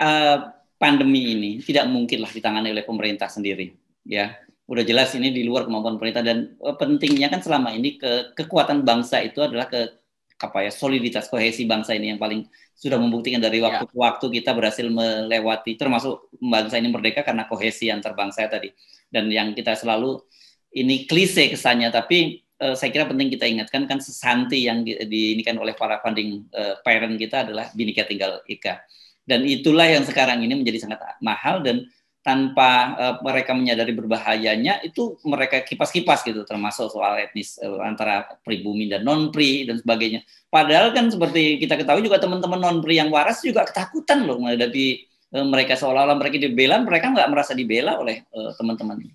uh, 0.00 0.38
pandemi 0.82 1.38
ini 1.38 1.50
tidak 1.62 1.86
mungkinlah 1.86 2.34
ditangani 2.34 2.74
oleh 2.74 2.82
pemerintah 2.82 3.30
sendiri 3.30 3.70
ya 4.02 4.34
udah 4.66 4.82
jelas 4.82 5.14
ini 5.14 5.30
di 5.30 5.46
luar 5.46 5.70
kemampuan 5.70 5.94
pemerintah 5.94 6.26
dan 6.26 6.58
uh, 6.58 6.74
pentingnya 6.74 7.30
kan 7.30 7.38
selama 7.38 7.70
ini 7.70 8.02
ke 8.02 8.34
kekuatan 8.34 8.82
bangsa 8.82 9.22
itu 9.22 9.38
adalah 9.38 9.70
ke 9.70 10.02
apa 10.42 10.66
ya 10.66 10.74
soliditas 10.74 11.30
kohesi 11.30 11.70
bangsa 11.70 11.94
ini 11.94 12.10
yang 12.10 12.18
paling 12.18 12.50
sudah 12.74 12.98
membuktikan 12.98 13.38
dari 13.38 13.62
waktu 13.62 13.86
ke 13.86 13.94
ya. 13.94 13.98
waktu 14.10 14.26
kita 14.42 14.50
berhasil 14.58 14.90
melewati 14.90 15.78
termasuk 15.78 16.26
bangsa 16.42 16.82
ini 16.82 16.90
merdeka 16.90 17.22
karena 17.22 17.46
kohesi 17.46 17.94
antar 17.94 18.18
bangsa 18.18 18.50
tadi 18.50 18.74
dan 19.06 19.30
yang 19.30 19.54
kita 19.54 19.78
selalu 19.78 20.18
ini 20.74 21.06
klise 21.06 21.46
kesannya 21.46 21.94
tapi 21.94 22.42
uh, 22.58 22.74
saya 22.74 22.90
kira 22.90 23.06
penting 23.06 23.30
kita 23.30 23.46
ingatkan 23.46 23.86
kan 23.86 23.98
sesanti 24.02 24.66
yang 24.66 24.82
di, 24.82 24.98
diinikan 25.06 25.54
oleh 25.62 25.78
para 25.78 26.02
funding 26.02 26.46
uh, 26.54 26.78
parent 26.82 27.14
kita 27.18 27.46
adalah 27.46 27.70
Binika 27.74 28.02
Tinggal 28.08 28.42
Ika. 28.46 28.82
Dan 29.22 29.46
itulah 29.46 29.86
yang 29.86 30.02
sekarang 30.02 30.42
ini 30.42 30.58
menjadi 30.58 30.88
sangat 30.88 30.98
mahal 31.22 31.62
dan 31.62 31.86
tanpa 32.22 32.94
uh, 32.94 33.14
mereka 33.18 33.50
menyadari 33.50 33.90
berbahayanya 33.98 34.78
itu 34.86 35.18
mereka 35.26 35.58
kipas-kipas 35.66 36.22
gitu 36.22 36.46
termasuk 36.46 36.86
soal 36.94 37.18
etnis 37.18 37.58
uh, 37.58 37.82
antara 37.82 38.38
pribumi 38.46 38.86
dan 38.86 39.02
non 39.02 39.34
pri 39.34 39.66
dan 39.66 39.82
sebagainya. 39.82 40.22
Padahal 40.46 40.94
kan 40.94 41.10
seperti 41.10 41.58
kita 41.58 41.74
ketahui 41.74 42.06
juga 42.06 42.22
teman-teman 42.22 42.62
non 42.62 42.78
pri 42.78 43.02
yang 43.02 43.10
waras 43.10 43.42
juga 43.42 43.66
ketakutan 43.66 44.22
loh 44.22 44.38
menghadapi 44.38 45.02
uh, 45.34 45.46
mereka 45.46 45.74
seolah-olah 45.74 46.14
mereka 46.14 46.38
dibela, 46.38 46.78
mereka 46.78 47.10
nggak 47.10 47.28
merasa 47.30 47.52
dibela 47.58 47.98
oleh 47.98 48.22
teman-teman 48.54 49.02
ini 49.02 49.14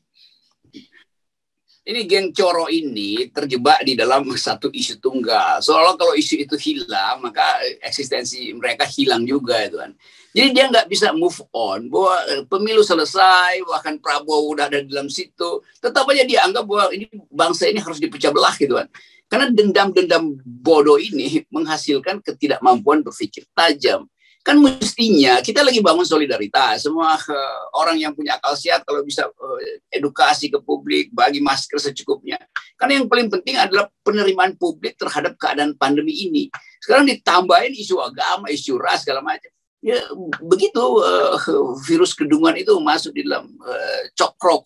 ini 1.87 2.03
geng 2.03 2.35
coro 2.35 2.67
ini 2.67 3.31
terjebak 3.31 3.79
di 3.87 3.95
dalam 3.95 4.27
satu 4.45 4.67
isu 4.67 4.99
tunggal. 4.99 5.63
Soalnya 5.63 5.95
kalau 5.95 6.13
isu 6.13 6.43
itu 6.43 6.55
hilang, 6.59 7.23
maka 7.23 7.63
eksistensi 7.79 8.51
mereka 8.51 8.83
hilang 8.83 9.23
juga 9.23 9.63
itu 9.63 9.79
kan. 9.79 9.95
Jadi 10.35 10.47
dia 10.53 10.69
nggak 10.69 10.85
bisa 10.91 11.15
move 11.15 11.39
on 11.55 11.87
bahwa 11.87 12.15
eh, 12.29 12.43
pemilu 12.45 12.83
selesai, 12.83 13.63
bahkan 13.65 13.97
Prabowo 13.97 14.53
udah 14.53 14.67
ada 14.67 14.83
di 14.83 14.91
dalam 14.91 15.07
situ. 15.07 15.63
Tetap 15.79 16.03
aja 16.11 16.27
dia 16.27 16.43
anggap 16.43 16.67
bahwa 16.67 16.91
ini 16.91 17.07
bangsa 17.31 17.71
ini 17.71 17.79
harus 17.79 17.97
dipecah 17.97 18.29
belah 18.35 18.53
gitu 18.59 18.75
kan. 18.77 18.91
Karena 19.27 19.51
dendam-dendam 19.51 20.39
bodoh 20.43 20.99
ini 20.99 21.43
menghasilkan 21.51 22.23
ketidakmampuan 22.23 23.03
berpikir 23.03 23.43
tajam 23.51 24.07
kan 24.47 24.63
mestinya 24.63 25.43
kita 25.43 25.59
lagi 25.59 25.83
bangun 25.83 26.07
solidaritas. 26.07 26.87
Semua 26.87 27.19
uh, 27.19 27.61
orang 27.75 27.99
yang 27.99 28.15
punya 28.15 28.39
akal 28.39 28.55
sehat 28.55 28.87
kalau 28.87 29.03
bisa 29.03 29.27
uh, 29.27 29.59
edukasi 29.91 30.47
ke 30.47 30.55
publik 30.63 31.11
bagi 31.11 31.43
masker 31.43 31.75
secukupnya. 31.75 32.39
Karena 32.79 33.03
yang 33.03 33.11
paling 33.11 33.27
penting 33.27 33.59
adalah 33.59 33.91
penerimaan 34.07 34.55
publik 34.55 34.95
terhadap 34.95 35.35
keadaan 35.35 35.75
pandemi 35.75 36.15
ini. 36.15 36.47
Sekarang 36.79 37.03
ditambahin 37.03 37.75
isu 37.75 37.99
agama 37.99 38.47
isu 38.47 38.79
ras 38.79 39.03
segala 39.03 39.19
macam. 39.19 39.51
Ya 39.83 39.99
begitu 40.39 40.79
uh, 40.79 41.35
virus 41.83 42.15
kedunguan 42.15 42.55
itu 42.55 42.71
masuk 42.79 43.19
di 43.19 43.27
dalam 43.27 43.51
uh, 43.59 44.01
cokro 44.15 44.63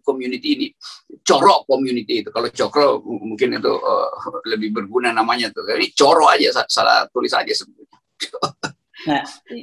community 0.00 0.48
ini. 0.56 0.68
Corok 1.28 1.68
community 1.68 2.24
itu. 2.24 2.32
Kalau 2.32 2.48
cokro 2.48 3.04
mungkin 3.04 3.60
itu 3.60 3.68
uh, 3.68 4.08
lebih 4.48 4.72
berguna 4.72 5.12
namanya 5.12 5.52
tuh. 5.52 5.68
Ini 5.68 5.92
coro 5.92 6.24
aja 6.24 6.64
salah 6.72 7.04
tulis 7.12 7.36
aja 7.36 7.52
sebetulnya 7.52 8.00
Nah, 9.08 9.22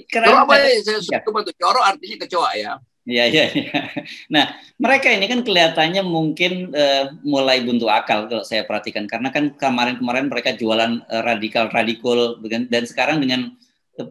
keren. 0.09 0.27
Coba 0.33 0.53
ya, 0.57 0.81
saya 0.81 0.99
suka 1.01 1.19
ya. 1.21 1.45
tuh 1.45 1.55
coro 1.57 1.81
artinya 1.83 2.17
kecoa 2.25 2.51
ya. 2.57 2.73
Iya, 3.07 3.23
iya, 3.31 3.45
iya. 3.55 3.79
Nah, 4.27 4.51
mereka 4.75 5.07
ini 5.07 5.31
kan 5.31 5.39
kelihatannya 5.39 6.03
mungkin 6.03 6.75
uh, 6.75 7.15
mulai 7.23 7.63
buntu 7.63 7.87
akal 7.87 8.27
kalau 8.27 8.43
saya 8.43 8.67
perhatikan. 8.67 9.07
Karena 9.07 9.31
kan 9.31 9.55
kemarin-kemarin 9.55 10.27
mereka 10.27 10.51
jualan 10.51 10.99
uh, 11.07 11.23
radikal-radikal 11.23 12.43
dan 12.67 12.83
sekarang 12.83 13.23
dengan 13.23 13.55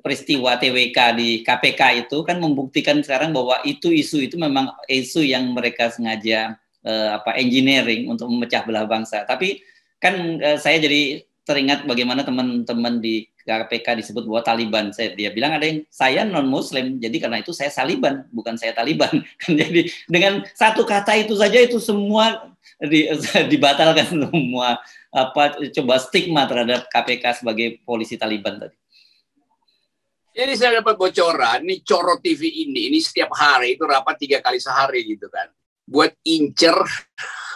peristiwa 0.00 0.58
TWK 0.58 0.98
di 1.14 1.46
KPK 1.46 2.08
itu 2.08 2.26
kan 2.26 2.42
membuktikan 2.42 2.98
sekarang 3.04 3.30
bahwa 3.30 3.62
itu 3.62 3.94
isu 3.94 4.18
itu 4.26 4.34
memang 4.34 4.72
isu 4.90 5.22
yang 5.22 5.54
mereka 5.54 5.92
sengaja 5.92 6.58
uh, 6.82 7.20
apa 7.20 7.38
engineering 7.38 8.10
untuk 8.10 8.26
memecah 8.32 8.64
belah 8.64 8.88
bangsa. 8.88 9.28
Tapi 9.28 9.62
kan 10.00 10.40
uh, 10.40 10.58
saya 10.58 10.82
jadi 10.82 11.22
teringat 11.46 11.86
bagaimana 11.86 12.26
teman-teman 12.26 12.98
di 12.98 13.28
KPK 13.46 14.02
disebut 14.02 14.26
bahwa 14.26 14.42
Taliban. 14.42 14.90
Saya, 14.90 15.14
dia 15.14 15.30
bilang 15.30 15.54
ada 15.54 15.62
yang 15.62 15.86
saya 15.86 16.26
non 16.26 16.50
Muslim, 16.50 16.98
jadi 16.98 17.16
karena 17.22 17.38
itu 17.38 17.54
saya 17.54 17.70
Taliban, 17.70 18.26
bukan 18.34 18.58
saya 18.58 18.74
Taliban. 18.74 19.22
Kan 19.40 19.54
jadi 19.54 19.86
dengan 20.10 20.42
satu 20.50 20.82
kata 20.82 21.14
itu 21.14 21.38
saja 21.38 21.62
itu 21.62 21.78
semua 21.78 22.50
di, 22.82 23.06
dibatalkan 23.52 24.18
semua 24.18 24.82
apa 25.14 25.62
coba 25.72 25.94
stigma 26.02 26.44
terhadap 26.50 26.90
KPK 26.90 27.46
sebagai 27.46 27.78
polisi 27.86 28.18
Taliban 28.18 28.58
tadi. 28.58 28.76
Jadi 30.36 30.52
saya 30.52 30.84
dapat 30.84 31.00
bocoran, 31.00 31.64
ini 31.64 31.80
Coro 31.80 32.20
TV 32.20 32.68
ini, 32.68 32.92
ini 32.92 33.00
setiap 33.00 33.32
hari 33.32 33.72
itu 33.72 33.88
rapat 33.88 34.20
tiga 34.20 34.44
kali 34.44 34.60
sehari 34.60 35.00
gitu 35.08 35.32
kan. 35.32 35.48
Buat 35.88 36.12
incer 36.28 36.76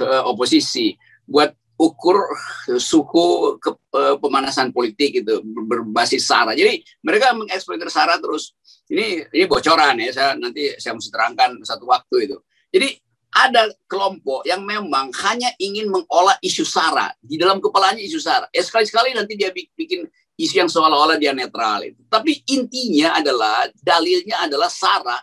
uh, 0.00 0.24
oposisi, 0.24 0.96
buat 1.28 1.52
ukur 1.80 2.28
suhu 2.76 3.56
ke, 3.56 3.72
uh, 3.96 4.20
pemanasan 4.20 4.68
politik 4.68 5.24
itu 5.24 5.40
berbasis 5.44 6.28
sara. 6.28 6.52
Jadi 6.52 6.84
mereka 7.00 7.32
mengeksploitasi 7.32 7.88
sara 7.88 8.20
terus. 8.20 8.52
Ini 8.92 9.32
ini 9.32 9.44
bocoran 9.48 9.96
ya. 9.96 10.12
Saya 10.12 10.30
nanti 10.36 10.76
saya 10.76 10.92
mesti 10.92 11.08
terangkan 11.08 11.56
satu 11.64 11.88
waktu 11.88 12.28
itu. 12.28 12.36
Jadi 12.68 13.00
ada 13.30 13.70
kelompok 13.86 14.42
yang 14.44 14.66
memang 14.66 15.14
hanya 15.24 15.54
ingin 15.56 15.88
mengolah 15.88 16.36
isu 16.42 16.66
sara 16.66 17.14
di 17.22 17.40
dalam 17.40 17.62
kepalanya 17.62 18.02
isu 18.02 18.20
sara. 18.20 18.50
Ya 18.52 18.60
sekali-sekali 18.60 19.16
nanti 19.16 19.38
dia 19.38 19.48
bikin 19.54 20.04
isu 20.36 20.54
yang 20.66 20.68
seolah-olah 20.68 21.16
dia 21.16 21.32
netral 21.32 21.80
itu. 21.86 22.02
Tapi 22.10 22.44
intinya 22.50 23.16
adalah 23.16 23.70
dalilnya 23.80 24.44
adalah 24.44 24.68
sara 24.68 25.16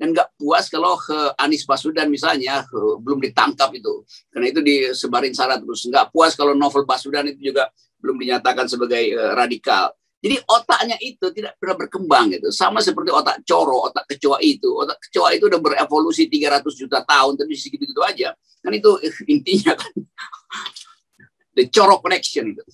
dan 0.00 0.16
nggak 0.16 0.32
puas 0.40 0.72
kalau 0.72 0.96
ke 0.96 1.36
Anies 1.36 1.68
Baswedan 1.68 2.08
misalnya 2.08 2.64
belum 3.04 3.20
ditangkap 3.20 3.68
itu. 3.76 4.00
Karena 4.32 4.48
itu 4.48 4.64
disebarin 4.64 5.36
syarat 5.36 5.60
terus. 5.60 5.84
Nggak 5.84 6.08
puas 6.08 6.32
kalau 6.32 6.56
novel 6.56 6.88
Baswedan 6.88 7.28
itu 7.28 7.52
juga 7.52 7.68
belum 8.00 8.16
dinyatakan 8.16 8.64
sebagai 8.64 9.12
uh, 9.12 9.36
radikal. 9.36 9.92
Jadi 10.24 10.40
otaknya 10.48 10.96
itu 11.04 11.28
tidak 11.36 11.60
pernah 11.60 11.76
berkembang 11.76 12.32
gitu. 12.32 12.48
Sama 12.48 12.80
seperti 12.80 13.12
otak 13.12 13.44
coro 13.44 13.92
otak 13.92 14.08
kecoa 14.08 14.40
itu. 14.40 14.72
Otak 14.72 14.96
kecoa 15.04 15.36
itu 15.36 15.52
udah 15.52 15.60
berevolusi 15.60 16.32
300 16.32 16.64
juta 16.80 17.04
tahun 17.04 17.36
tapi 17.36 17.52
segitu 17.52 17.84
gitu 17.84 18.00
aja. 18.00 18.32
Kan 18.64 18.72
itu 18.72 18.96
intinya 19.28 19.76
kan 19.76 19.92
the 21.60 21.68
coro 21.68 22.00
connection 22.00 22.56
itu 22.56 22.64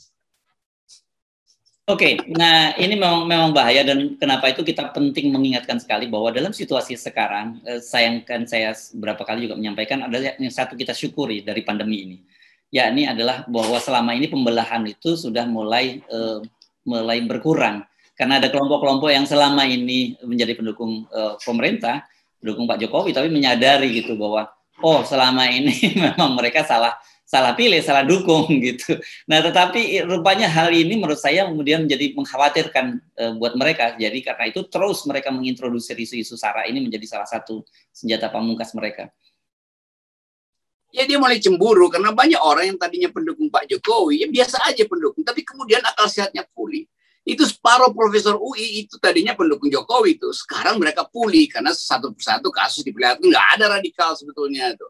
Oke, 1.86 2.18
okay, 2.18 2.34
nah 2.34 2.74
ini 2.82 2.98
memang 2.98 3.30
memang 3.30 3.54
bahaya 3.54 3.86
dan 3.86 4.18
kenapa 4.18 4.50
itu 4.50 4.66
kita 4.66 4.90
penting 4.90 5.30
mengingatkan 5.30 5.78
sekali 5.78 6.10
bahwa 6.10 6.34
dalam 6.34 6.50
situasi 6.50 6.98
sekarang, 6.98 7.62
eh, 7.62 7.78
sayangkan 7.78 8.42
saya 8.42 8.74
berapa 8.90 9.22
kali 9.22 9.46
juga 9.46 9.54
menyampaikan 9.54 10.02
ada 10.02 10.34
yang 10.34 10.50
satu 10.50 10.74
kita 10.74 10.90
syukuri 10.90 11.46
dari 11.46 11.62
pandemi 11.62 12.02
ini, 12.02 12.18
yakni 12.74 13.06
adalah 13.06 13.46
bahwa 13.46 13.78
selama 13.78 14.18
ini 14.18 14.26
pembelahan 14.26 14.82
itu 14.82 15.14
sudah 15.14 15.46
mulai 15.46 16.02
eh, 16.02 16.42
mulai 16.90 17.22
berkurang. 17.22 17.86
Karena 18.18 18.42
ada 18.42 18.50
kelompok-kelompok 18.50 19.14
yang 19.14 19.22
selama 19.22 19.62
ini 19.70 20.18
menjadi 20.26 20.58
pendukung 20.58 21.06
eh, 21.06 21.38
pemerintah, 21.38 22.02
pendukung 22.42 22.66
Pak 22.66 22.82
Jokowi, 22.82 23.14
tapi 23.14 23.30
menyadari 23.30 23.94
gitu 23.94 24.18
bahwa 24.18 24.50
oh 24.82 25.06
selama 25.06 25.46
ini 25.54 25.94
memang 26.02 26.34
mereka 26.34 26.66
salah 26.66 26.98
salah 27.26 27.58
pilih, 27.58 27.82
salah 27.82 28.06
dukung 28.06 28.46
gitu. 28.66 28.96
Nah, 29.26 29.42
tetapi 29.42 30.06
rupanya 30.06 30.46
hal 30.46 30.70
ini 30.70 30.94
menurut 30.94 31.18
saya 31.18 31.44
kemudian 31.50 31.84
menjadi 31.84 32.14
mengkhawatirkan 32.14 32.86
uh, 33.18 33.32
buat 33.36 33.58
mereka. 33.58 33.98
Jadi 33.98 34.22
karena 34.22 34.44
itu 34.46 34.62
terus 34.70 35.02
mereka 35.04 35.34
mengintroduksi 35.34 35.92
isu-isu 35.98 36.38
sara 36.38 36.64
ini 36.70 36.78
menjadi 36.78 37.18
salah 37.18 37.28
satu 37.28 37.66
senjata 37.90 38.30
pamungkas 38.30 38.70
mereka. 38.78 39.10
Ya 40.94 41.04
dia 41.04 41.18
mulai 41.18 41.42
cemburu 41.42 41.90
karena 41.92 42.14
banyak 42.14 42.40
orang 42.40 42.72
yang 42.72 42.78
tadinya 42.78 43.10
pendukung 43.10 43.50
Pak 43.52 43.68
Jokowi, 43.68 44.22
ya 44.24 44.28
biasa 44.30 44.64
aja 44.64 44.86
pendukung, 44.86 45.26
tapi 45.26 45.44
kemudian 45.44 45.82
akal 45.82 46.08
sehatnya 46.08 46.46
pulih 46.54 46.86
itu 47.26 47.42
separuh 47.42 47.90
profesor 47.90 48.38
UI 48.38 48.86
itu 48.86 49.02
tadinya 49.02 49.34
pendukung 49.34 49.66
Jokowi 49.66 50.14
itu 50.14 50.30
sekarang 50.30 50.78
mereka 50.78 51.02
pulih 51.10 51.50
karena 51.50 51.74
satu 51.74 52.14
persatu 52.14 52.54
kasus 52.54 52.86
diperlihatkan 52.86 53.26
nggak 53.26 53.46
ada 53.58 53.64
radikal 53.76 54.14
sebetulnya 54.14 54.70
itu 54.70 54.86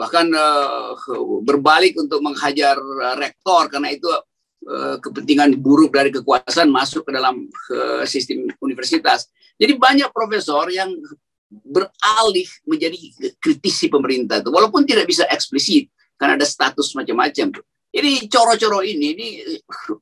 bahkan 0.00 0.24
uh, 0.32 0.96
berbalik 1.44 2.00
untuk 2.00 2.24
menghajar 2.24 2.80
uh, 2.80 3.16
rektor 3.20 3.68
karena 3.68 3.92
itu 3.92 4.08
uh, 4.08 4.96
kepentingan 4.96 5.60
buruk 5.60 5.92
dari 5.92 6.08
kekuasaan 6.08 6.72
masuk 6.72 7.04
ke 7.04 7.12
dalam 7.12 7.44
uh, 7.76 8.08
sistem 8.08 8.48
universitas 8.64 9.28
jadi 9.60 9.76
banyak 9.76 10.08
profesor 10.08 10.72
yang 10.72 10.88
beralih 11.50 12.48
menjadi 12.64 12.96
kritisi 13.36 13.92
pemerintah 13.92 14.40
itu 14.40 14.48
walaupun 14.48 14.88
tidak 14.88 15.04
bisa 15.04 15.28
eksplisit 15.28 15.92
karena 16.16 16.40
ada 16.40 16.48
status 16.48 16.96
macam-macam 16.96 17.60
ini 17.90 18.30
coro-coro 18.30 18.86
ini, 18.86 19.18
ini 19.18 19.28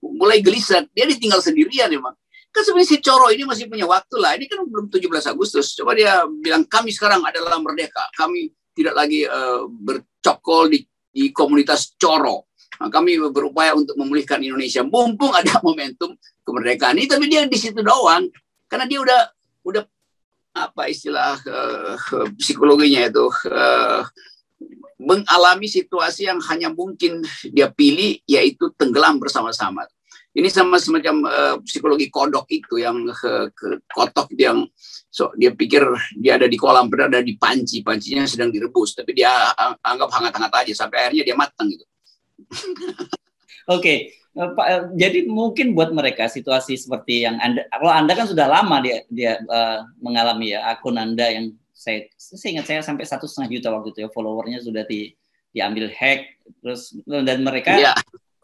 mulai 0.04 0.44
gelisah. 0.44 0.84
Dia 0.92 1.08
ditinggal 1.08 1.40
sendirian 1.40 1.88
emang. 1.88 2.12
Kan 2.52 2.64
sebenarnya 2.64 2.88
si 2.88 2.96
coro 3.00 3.32
ini 3.32 3.48
masih 3.48 3.64
punya 3.68 3.88
waktu 3.88 4.16
lah. 4.20 4.36
Ini 4.36 4.44
kan 4.44 4.60
belum 4.68 4.92
17 4.92 5.32
Agustus. 5.32 5.72
Coba 5.72 5.96
dia 5.96 6.20
bilang 6.28 6.68
kami 6.68 6.92
sekarang 6.92 7.24
adalah 7.24 7.56
merdeka. 7.60 8.04
Kami 8.12 8.52
tidak 8.78 8.94
lagi 8.94 9.26
uh, 9.26 9.66
bercokol 9.66 10.70
di, 10.70 10.86
di 11.10 11.34
komunitas 11.34 11.98
coro. 11.98 12.46
Nah, 12.78 12.86
kami 12.94 13.18
berupaya 13.34 13.74
untuk 13.74 13.98
memulihkan 13.98 14.38
Indonesia. 14.38 14.86
Mumpung 14.86 15.34
ada 15.34 15.58
momentum 15.66 16.14
kemerdekaan 16.46 16.94
ini, 16.94 17.10
tapi 17.10 17.26
dia 17.26 17.42
di 17.50 17.58
situ 17.58 17.82
doang. 17.82 18.30
Karena 18.70 18.86
dia 18.86 19.02
udah 19.02 19.20
udah 19.66 19.82
apa 20.54 20.86
istilah 20.86 21.38
uh, 21.42 21.94
psikologinya 22.38 23.10
itu 23.10 23.26
uh, 23.50 24.02
mengalami 24.98 25.70
situasi 25.70 26.26
yang 26.26 26.42
hanya 26.50 26.74
mungkin 26.74 27.22
dia 27.54 27.70
pilih 27.70 28.18
yaitu 28.26 28.70
tenggelam 28.74 29.18
bersama-sama. 29.18 29.86
Ini 30.38 30.48
sama 30.54 30.78
semacam 30.78 31.26
uh, 31.26 31.56
psikologi 31.66 32.06
kodok 32.06 32.46
itu 32.54 32.78
yang 32.78 33.10
uh, 33.10 33.50
ke 33.50 33.82
kotok 33.90 34.30
yang 34.38 34.70
so 35.10 35.34
dia 35.34 35.50
pikir 35.50 35.82
dia 36.14 36.38
ada 36.38 36.46
di 36.46 36.54
kolam 36.54 36.86
padahal 36.86 37.10
ada 37.18 37.26
di 37.26 37.34
panci, 37.34 37.82
pancinya 37.82 38.22
sedang 38.22 38.54
direbus 38.54 38.94
tapi 38.94 39.18
dia 39.18 39.50
anggap 39.82 40.14
hangat-hangat 40.14 40.52
aja 40.62 40.86
sampai 40.86 41.10
akhirnya 41.10 41.26
dia 41.26 41.34
matang 41.34 41.66
gitu. 41.74 41.82
Oke, 43.68 43.82
okay. 43.82 43.98
Eh, 44.38 44.50
Pak, 44.54 44.94
jadi 44.94 45.26
mungkin 45.26 45.74
buat 45.74 45.90
mereka 45.90 46.30
situasi 46.30 46.78
seperti 46.78 47.26
yang 47.26 47.42
Anda, 47.42 47.66
kalau 47.74 47.90
Anda 47.90 48.14
kan 48.14 48.30
sudah 48.30 48.46
lama 48.46 48.78
dia 48.78 49.02
dia 49.10 49.42
uh, 49.50 49.82
mengalami 49.98 50.54
ya 50.54 50.62
akun 50.70 50.94
Anda 50.94 51.26
yang 51.26 51.58
saya, 51.74 52.06
saya 52.14 52.54
ingat 52.54 52.70
saya 52.70 52.80
sampai 52.86 53.02
satu 53.02 53.26
setengah 53.26 53.58
juta 53.58 53.74
waktu 53.74 53.90
itu 53.90 53.98
ya 54.06 54.10
followernya 54.14 54.62
sudah 54.62 54.86
di, 54.86 55.10
diambil 55.50 55.90
hack 55.90 56.38
terus 56.62 56.94
dan 57.02 57.42
mereka 57.42 57.82
yeah. 57.82 57.98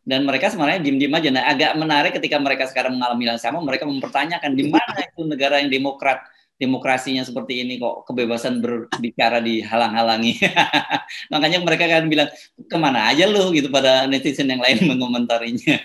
Dan 0.04 0.28
mereka 0.28 0.52
sebenarnya 0.52 0.84
diem-diem 0.84 1.12
aja. 1.16 1.28
Nah 1.32 1.44
agak 1.48 1.72
menarik 1.80 2.12
ketika 2.20 2.36
mereka 2.36 2.68
sekarang 2.68 3.00
mengalami 3.00 3.24
hal 3.28 3.40
sama, 3.40 3.64
mereka 3.64 3.88
mempertanyakan 3.88 4.52
di 4.52 4.68
mana 4.68 5.00
itu 5.00 5.24
negara 5.24 5.58
yang 5.64 5.72
demokrat 5.72 6.24
demokrasinya 6.54 7.26
seperti 7.26 7.66
ini 7.66 7.82
kok 7.82 8.06
kebebasan 8.06 8.62
berbicara 8.62 9.42
dihalang-halangi. 9.42 10.38
Makanya 11.32 11.58
mereka 11.66 11.84
kan 11.90 12.06
bilang 12.06 12.30
ke 12.56 12.76
mana 12.78 13.10
aja 13.10 13.26
lu 13.26 13.50
gitu 13.50 13.68
pada 13.72 14.06
netizen 14.06 14.52
yang 14.52 14.62
lain 14.62 14.86
mengomentarinya. 14.90 15.76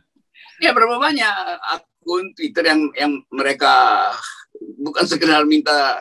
ya 0.64 0.72
berapa 0.72 0.96
banyak 0.96 1.34
akun 1.68 2.32
Twitter 2.32 2.64
yang 2.64 2.80
yang 2.96 3.12
mereka 3.28 4.08
bukan 4.80 5.04
sekedar 5.04 5.44
minta 5.44 6.00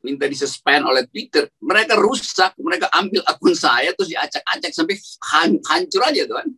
minta 0.00 0.24
disuspend 0.24 0.84
oleh 0.84 1.04
Twitter, 1.08 1.48
mereka 1.60 1.96
rusak, 1.96 2.56
mereka 2.60 2.88
ambil 2.96 3.20
akun 3.28 3.52
saya 3.52 3.92
terus 3.92 4.08
diacak-acak 4.12 4.72
sampai 4.72 4.96
hancur 5.68 6.02
aja 6.04 6.22
tuh 6.24 6.36
kan. 6.40 6.48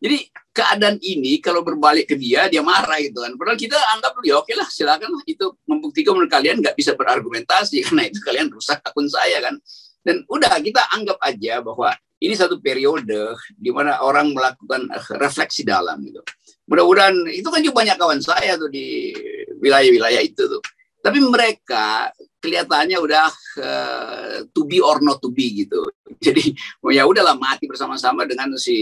Jadi 0.00 0.32
keadaan 0.56 0.96
ini 1.04 1.44
kalau 1.44 1.60
berbalik 1.60 2.08
ke 2.08 2.16
dia 2.16 2.48
dia 2.48 2.64
marah 2.64 2.96
gitu 3.00 3.20
kan. 3.20 3.36
Padahal 3.36 3.58
kita 3.60 3.76
anggap 3.96 4.16
ya 4.24 4.40
oke 4.40 4.52
lah 4.56 4.68
silakan 4.68 5.12
itu 5.28 5.44
membuktikan 5.68 6.16
menurut 6.16 6.32
kalian 6.32 6.64
nggak 6.64 6.72
bisa 6.76 6.96
berargumentasi 6.96 7.80
karena 7.84 8.08
itu 8.08 8.18
kalian 8.24 8.48
rusak 8.48 8.80
akun 8.80 9.08
saya 9.08 9.44
kan. 9.44 9.60
Dan 10.00 10.24
udah 10.32 10.56
kita 10.64 10.80
anggap 10.96 11.20
aja 11.20 11.60
bahwa 11.60 11.92
ini 12.20 12.32
satu 12.36 12.60
periode 12.60 13.36
di 13.56 13.68
mana 13.72 14.00
orang 14.00 14.32
melakukan 14.32 14.88
refleksi 15.20 15.64
dalam 15.64 16.00
gitu. 16.04 16.20
Mudah-mudahan 16.64 17.16
itu 17.32 17.48
kan 17.48 17.60
juga 17.60 17.84
banyak 17.84 17.96
kawan 18.00 18.20
saya 18.24 18.56
tuh 18.56 18.72
di 18.72 19.12
wilayah-wilayah 19.60 20.24
itu 20.24 20.48
tuh 20.48 20.62
tapi 21.00 21.18
mereka 21.24 22.12
kelihatannya 22.40 22.98
udah 23.00 23.28
uh, 23.60 24.36
to 24.52 24.64
be 24.68 24.80
or 24.80 25.00
not 25.00 25.20
to 25.20 25.32
be 25.32 25.64
gitu. 25.64 25.80
Jadi 26.20 26.52
ya 26.92 27.08
udahlah 27.08 27.36
mati 27.36 27.64
bersama-sama 27.68 28.28
dengan 28.28 28.52
si 28.60 28.76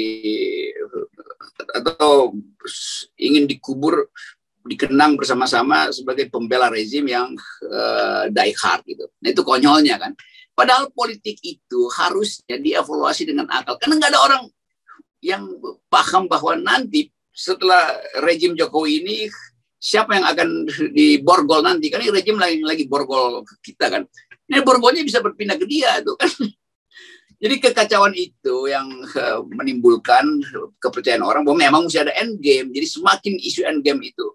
atau 1.74 2.34
ingin 3.18 3.46
dikubur 3.46 4.10
dikenang 4.68 5.16
bersama-sama 5.16 5.88
sebagai 5.94 6.28
pembela 6.28 6.68
rezim 6.68 7.06
yang 7.08 7.32
uh, 7.64 8.28
die 8.28 8.54
hard 8.58 8.82
gitu. 8.84 9.06
Nah 9.22 9.28
itu 9.32 9.42
konyolnya 9.46 9.96
kan. 9.96 10.12
Padahal 10.52 10.90
politik 10.90 11.38
itu 11.40 11.86
harusnya 11.94 12.58
dievaluasi 12.58 13.30
dengan 13.30 13.46
akal. 13.46 13.78
Karena 13.78 13.94
nggak 13.96 14.10
ada 14.10 14.20
orang 14.20 14.42
yang 15.22 15.46
paham 15.86 16.26
bahwa 16.26 16.58
nanti 16.58 17.10
setelah 17.30 17.94
rejim 18.26 18.58
Jokowi 18.58 19.06
ini 19.06 19.16
siapa 19.78 20.18
yang 20.18 20.26
akan 20.26 20.48
diborgol 20.92 21.62
nanti? 21.62 21.88
Kan 21.88 22.02
ini 22.02 22.10
rejim 22.12 22.36
lagi 22.36 22.60
lagi 22.62 22.84
borgol 22.90 23.46
kita 23.62 23.88
kan. 23.88 24.02
Ini 24.50 24.60
borgolnya 24.66 25.06
bisa 25.06 25.22
berpindah 25.22 25.56
ke 25.56 25.64
dia 25.64 26.02
tuh 26.02 26.18
kan. 26.18 26.30
Jadi 27.42 27.54
kekacauan 27.62 28.18
itu 28.18 28.66
yang 28.66 28.90
uh, 29.14 29.46
menimbulkan 29.46 30.26
kepercayaan 30.82 31.22
orang 31.22 31.46
bahwa 31.46 31.62
memang 31.62 31.86
mesti 31.86 32.02
ada 32.02 32.10
end 32.18 32.42
game 32.42 32.74
jadi 32.74 32.82
semakin 32.82 33.38
isu 33.38 33.62
end 33.62 33.86
game 33.86 34.02
itu 34.02 34.26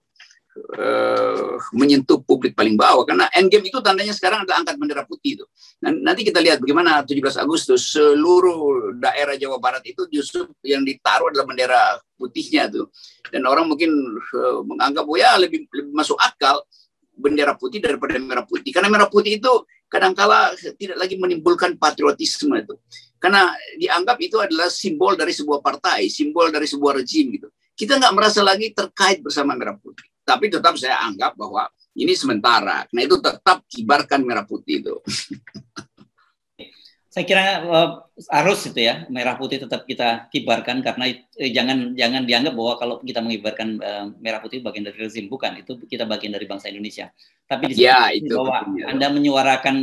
uh, 0.58 1.58
menyentuh 1.74 2.22
publik 2.22 2.54
paling 2.54 2.78
bawah 2.78 3.04
karena 3.06 3.26
endgame 3.34 3.70
itu 3.70 3.80
tandanya 3.82 4.14
sekarang 4.14 4.46
adalah 4.46 4.62
angkat 4.62 4.76
bendera 4.78 5.04
putih 5.06 5.42
itu. 5.42 5.46
Nanti 5.82 6.22
kita 6.22 6.40
lihat 6.40 6.62
bagaimana 6.62 7.02
17 7.04 7.42
Agustus 7.42 7.98
seluruh 7.98 8.94
daerah 8.98 9.36
Jawa 9.36 9.58
Barat 9.58 9.84
itu 9.86 10.06
justru 10.10 10.46
yang 10.62 10.86
ditaruh 10.86 11.34
adalah 11.34 11.46
bendera 11.50 11.82
putihnya 12.16 12.70
tuh. 12.70 12.90
Dan 13.30 13.50
orang 13.50 13.66
mungkin 13.66 13.92
uh, 14.34 14.62
menganggap 14.66 15.06
oh 15.06 15.18
ya 15.18 15.36
lebih, 15.42 15.66
lebih 15.74 15.92
masuk 15.94 16.18
akal 16.22 16.62
bendera 17.14 17.54
putih 17.54 17.78
daripada 17.78 18.18
merah 18.18 18.46
putih 18.46 18.74
karena 18.74 18.90
merah 18.90 19.06
putih 19.06 19.38
itu 19.38 19.52
kadangkala 19.86 20.50
tidak 20.82 20.98
lagi 20.98 21.16
menimbulkan 21.18 21.78
patriotisme 21.78 22.58
itu. 22.58 22.78
Karena 23.22 23.54
dianggap 23.80 24.18
itu 24.20 24.36
adalah 24.36 24.68
simbol 24.68 25.16
dari 25.16 25.32
sebuah 25.32 25.64
partai, 25.64 26.12
simbol 26.12 26.52
dari 26.52 26.68
sebuah 26.68 27.00
rejim 27.00 27.40
gitu. 27.40 27.48
Kita 27.74 27.98
nggak 27.98 28.14
merasa 28.14 28.44
lagi 28.44 28.70
terkait 28.76 29.24
bersama 29.24 29.56
merah 29.58 29.78
putih 29.80 30.13
tapi 30.24 30.50
tetap 30.50 30.76
saya 30.80 31.04
anggap 31.04 31.36
bahwa 31.36 31.68
ini 31.94 32.18
sementara. 32.18 32.88
Nah 32.90 33.02
itu 33.06 33.22
tetap 33.22 33.62
kibarkan 33.70 34.26
merah 34.26 34.48
putih 34.48 34.82
itu. 34.82 34.96
saya 37.14 37.30
kira 37.30 37.62
uh, 37.70 37.90
harus 38.34 38.66
itu 38.66 38.90
ya 38.90 39.06
merah 39.06 39.38
putih 39.38 39.62
tetap 39.62 39.86
kita 39.86 40.26
kibarkan 40.34 40.82
karena 40.82 41.14
eh, 41.14 41.54
jangan 41.54 41.94
jangan 41.94 42.26
dianggap 42.26 42.58
bahwa 42.58 42.74
kalau 42.82 42.96
kita 43.06 43.22
mengibarkan 43.22 43.78
uh, 43.78 44.10
merah 44.18 44.42
putih 44.42 44.66
bagian 44.66 44.90
dari 44.90 44.98
rezim 44.98 45.30
bukan 45.30 45.62
itu 45.62 45.78
kita 45.86 46.10
bagian 46.10 46.34
dari 46.34 46.50
bangsa 46.50 46.74
Indonesia 46.74 47.14
tapi 47.46 47.70
di 47.70 47.86
ya, 47.86 48.10
itu 48.10 48.34
bahwa 48.34 48.66
betul. 48.66 48.90
anda 48.90 49.08
menyuarakan 49.14 49.76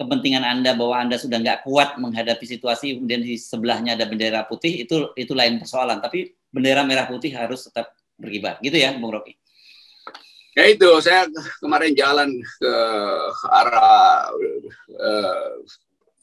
kepentingan 0.00 0.40
anda 0.40 0.72
bahwa 0.72 0.96
anda 0.96 1.20
sudah 1.20 1.36
nggak 1.44 1.68
kuat 1.68 2.00
menghadapi 2.00 2.48
situasi 2.48 2.96
kemudian 2.96 3.20
di 3.20 3.36
sebelahnya 3.36 3.92
ada 3.92 4.08
bendera 4.08 4.48
putih 4.48 4.88
itu 4.88 5.12
itu 5.12 5.36
lain 5.36 5.60
persoalan 5.60 6.00
tapi 6.00 6.32
bendera 6.48 6.88
merah 6.88 7.04
putih 7.04 7.36
harus 7.36 7.68
tetap 7.68 7.92
berkibar 8.16 8.56
gitu 8.64 8.80
ya 8.80 8.96
Bung 8.96 9.12
Rocky 9.12 9.36
Ya 10.58 10.66
itu, 10.74 10.90
saya 10.98 11.30
kemarin 11.62 11.94
jalan 11.94 12.34
ke 12.34 12.74
arah 13.46 14.26
uh, 14.90 15.54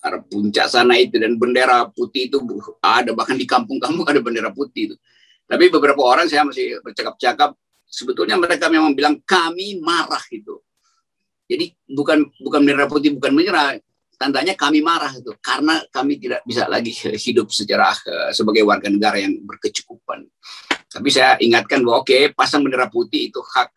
arah 0.04 0.22
puncak 0.28 0.68
sana 0.68 1.00
itu 1.00 1.16
dan 1.16 1.40
bendera 1.40 1.88
putih 1.88 2.28
itu 2.28 2.44
ada 2.84 3.16
bahkan 3.16 3.40
di 3.40 3.48
kampung-kampung 3.48 4.04
ada 4.12 4.20
bendera 4.20 4.52
putih 4.52 4.92
itu. 4.92 4.96
Tapi 5.48 5.72
beberapa 5.72 6.04
orang 6.04 6.28
saya 6.28 6.44
masih 6.44 6.84
bercakap-cakap 6.84 7.56
sebetulnya 7.88 8.36
mereka 8.36 8.68
memang 8.68 8.92
bilang 8.92 9.24
kami 9.24 9.80
marah 9.80 10.22
itu. 10.28 10.60
Jadi 11.48 11.72
bukan 11.96 12.28
bukan 12.44 12.60
bendera 12.68 12.92
putih 12.92 13.16
bukan 13.16 13.32
menyerah, 13.32 13.80
tandanya 14.20 14.52
kami 14.60 14.84
marah 14.84 15.16
itu 15.16 15.32
karena 15.40 15.80
kami 15.96 16.20
tidak 16.20 16.44
bisa 16.44 16.68
lagi 16.68 16.92
hidup 16.92 17.56
secara 17.56 17.96
uh, 17.96 18.36
sebagai 18.36 18.68
warga 18.68 18.92
negara 18.92 19.16
yang 19.16 19.40
berkecukupan. 19.48 20.28
Tapi 20.92 21.08
saya 21.08 21.40
ingatkan 21.40 21.84
bahwa 21.88 22.04
oke 22.04 22.12
okay, 22.12 22.36
pasang 22.36 22.68
bendera 22.68 22.92
putih 22.92 23.32
itu 23.32 23.40
hak 23.40 23.72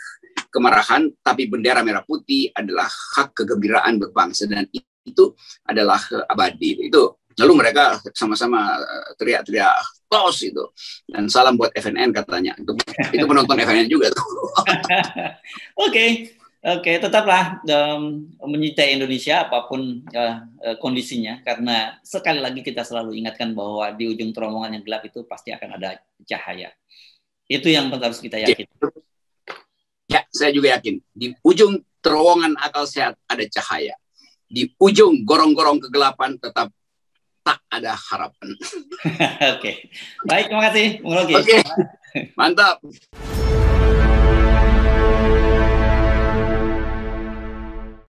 kemarahan, 0.49 1.13
tapi 1.21 1.47
bendera 1.49 1.85
merah 1.85 2.03
putih 2.03 2.53
adalah 2.53 2.89
hak 2.89 3.37
kegembiraan 3.37 4.01
berbangsa 4.01 4.49
dan 4.49 4.67
itu 4.73 5.33
adalah 5.65 6.01
abadi. 6.29 6.89
Itu 6.89 7.19
Lalu 7.39 7.53
mereka 7.55 8.03
sama-sama 8.13 8.75
eh, 8.83 9.11
teriak-teriak 9.15 9.75
tos 10.11 10.41
itu 10.43 10.65
dan 11.07 11.31
salam 11.31 11.55
buat 11.55 11.71
FNN 11.71 12.11
katanya. 12.11 12.59
Itu 12.59 12.75
itu 13.15 13.25
penonton 13.25 13.55
FNN 13.63 13.87
juga 13.87 14.11
tuh. 14.11 14.27
Oke. 15.87 16.35
Oke, 16.59 16.99
tetaplah 16.99 17.63
um, 17.71 18.27
menyintai 18.43 18.99
Indonesia 18.99 19.47
apa 19.47 19.71
pun 19.71 20.03
uh, 20.11 20.43
kondisinya 20.83 21.39
karena 21.47 22.03
sekali 22.03 22.43
lagi 22.43 22.67
kita 22.67 22.83
selalu 22.83 23.15
ingatkan 23.15 23.55
bahwa 23.55 23.95
di 23.95 24.11
ujung 24.11 24.35
terowongan 24.35 24.75
yang 24.75 24.83
gelap 24.83 25.07
itu 25.07 25.23
pasti 25.23 25.55
akan 25.55 25.79
ada 25.79 26.03
cahaya. 26.27 26.75
Itu 27.47 27.71
yang 27.71 27.95
harus 27.95 28.19
kita 28.19 28.43
yakin. 28.43 28.67
Ya, 30.39 30.47
saya 30.47 30.55
juga 30.55 30.79
yakin. 30.79 31.03
Di 31.11 31.35
ujung 31.43 31.83
terowongan 31.99 32.55
akal 32.63 32.87
sehat 32.87 33.19
ada 33.27 33.43
cahaya. 33.51 33.99
Di 34.47 34.71
ujung 34.79 35.27
gorong-gorong 35.27 35.83
kegelapan 35.83 36.39
tetap 36.39 36.71
tak 37.43 37.59
ada 37.67 37.99
harapan. 37.99 38.49
Oke. 39.59 39.91
Baik, 40.23 40.47
terima 40.47 40.63
kasih, 40.71 40.87
Oke. 41.35 41.59
Mantap. 42.39 42.79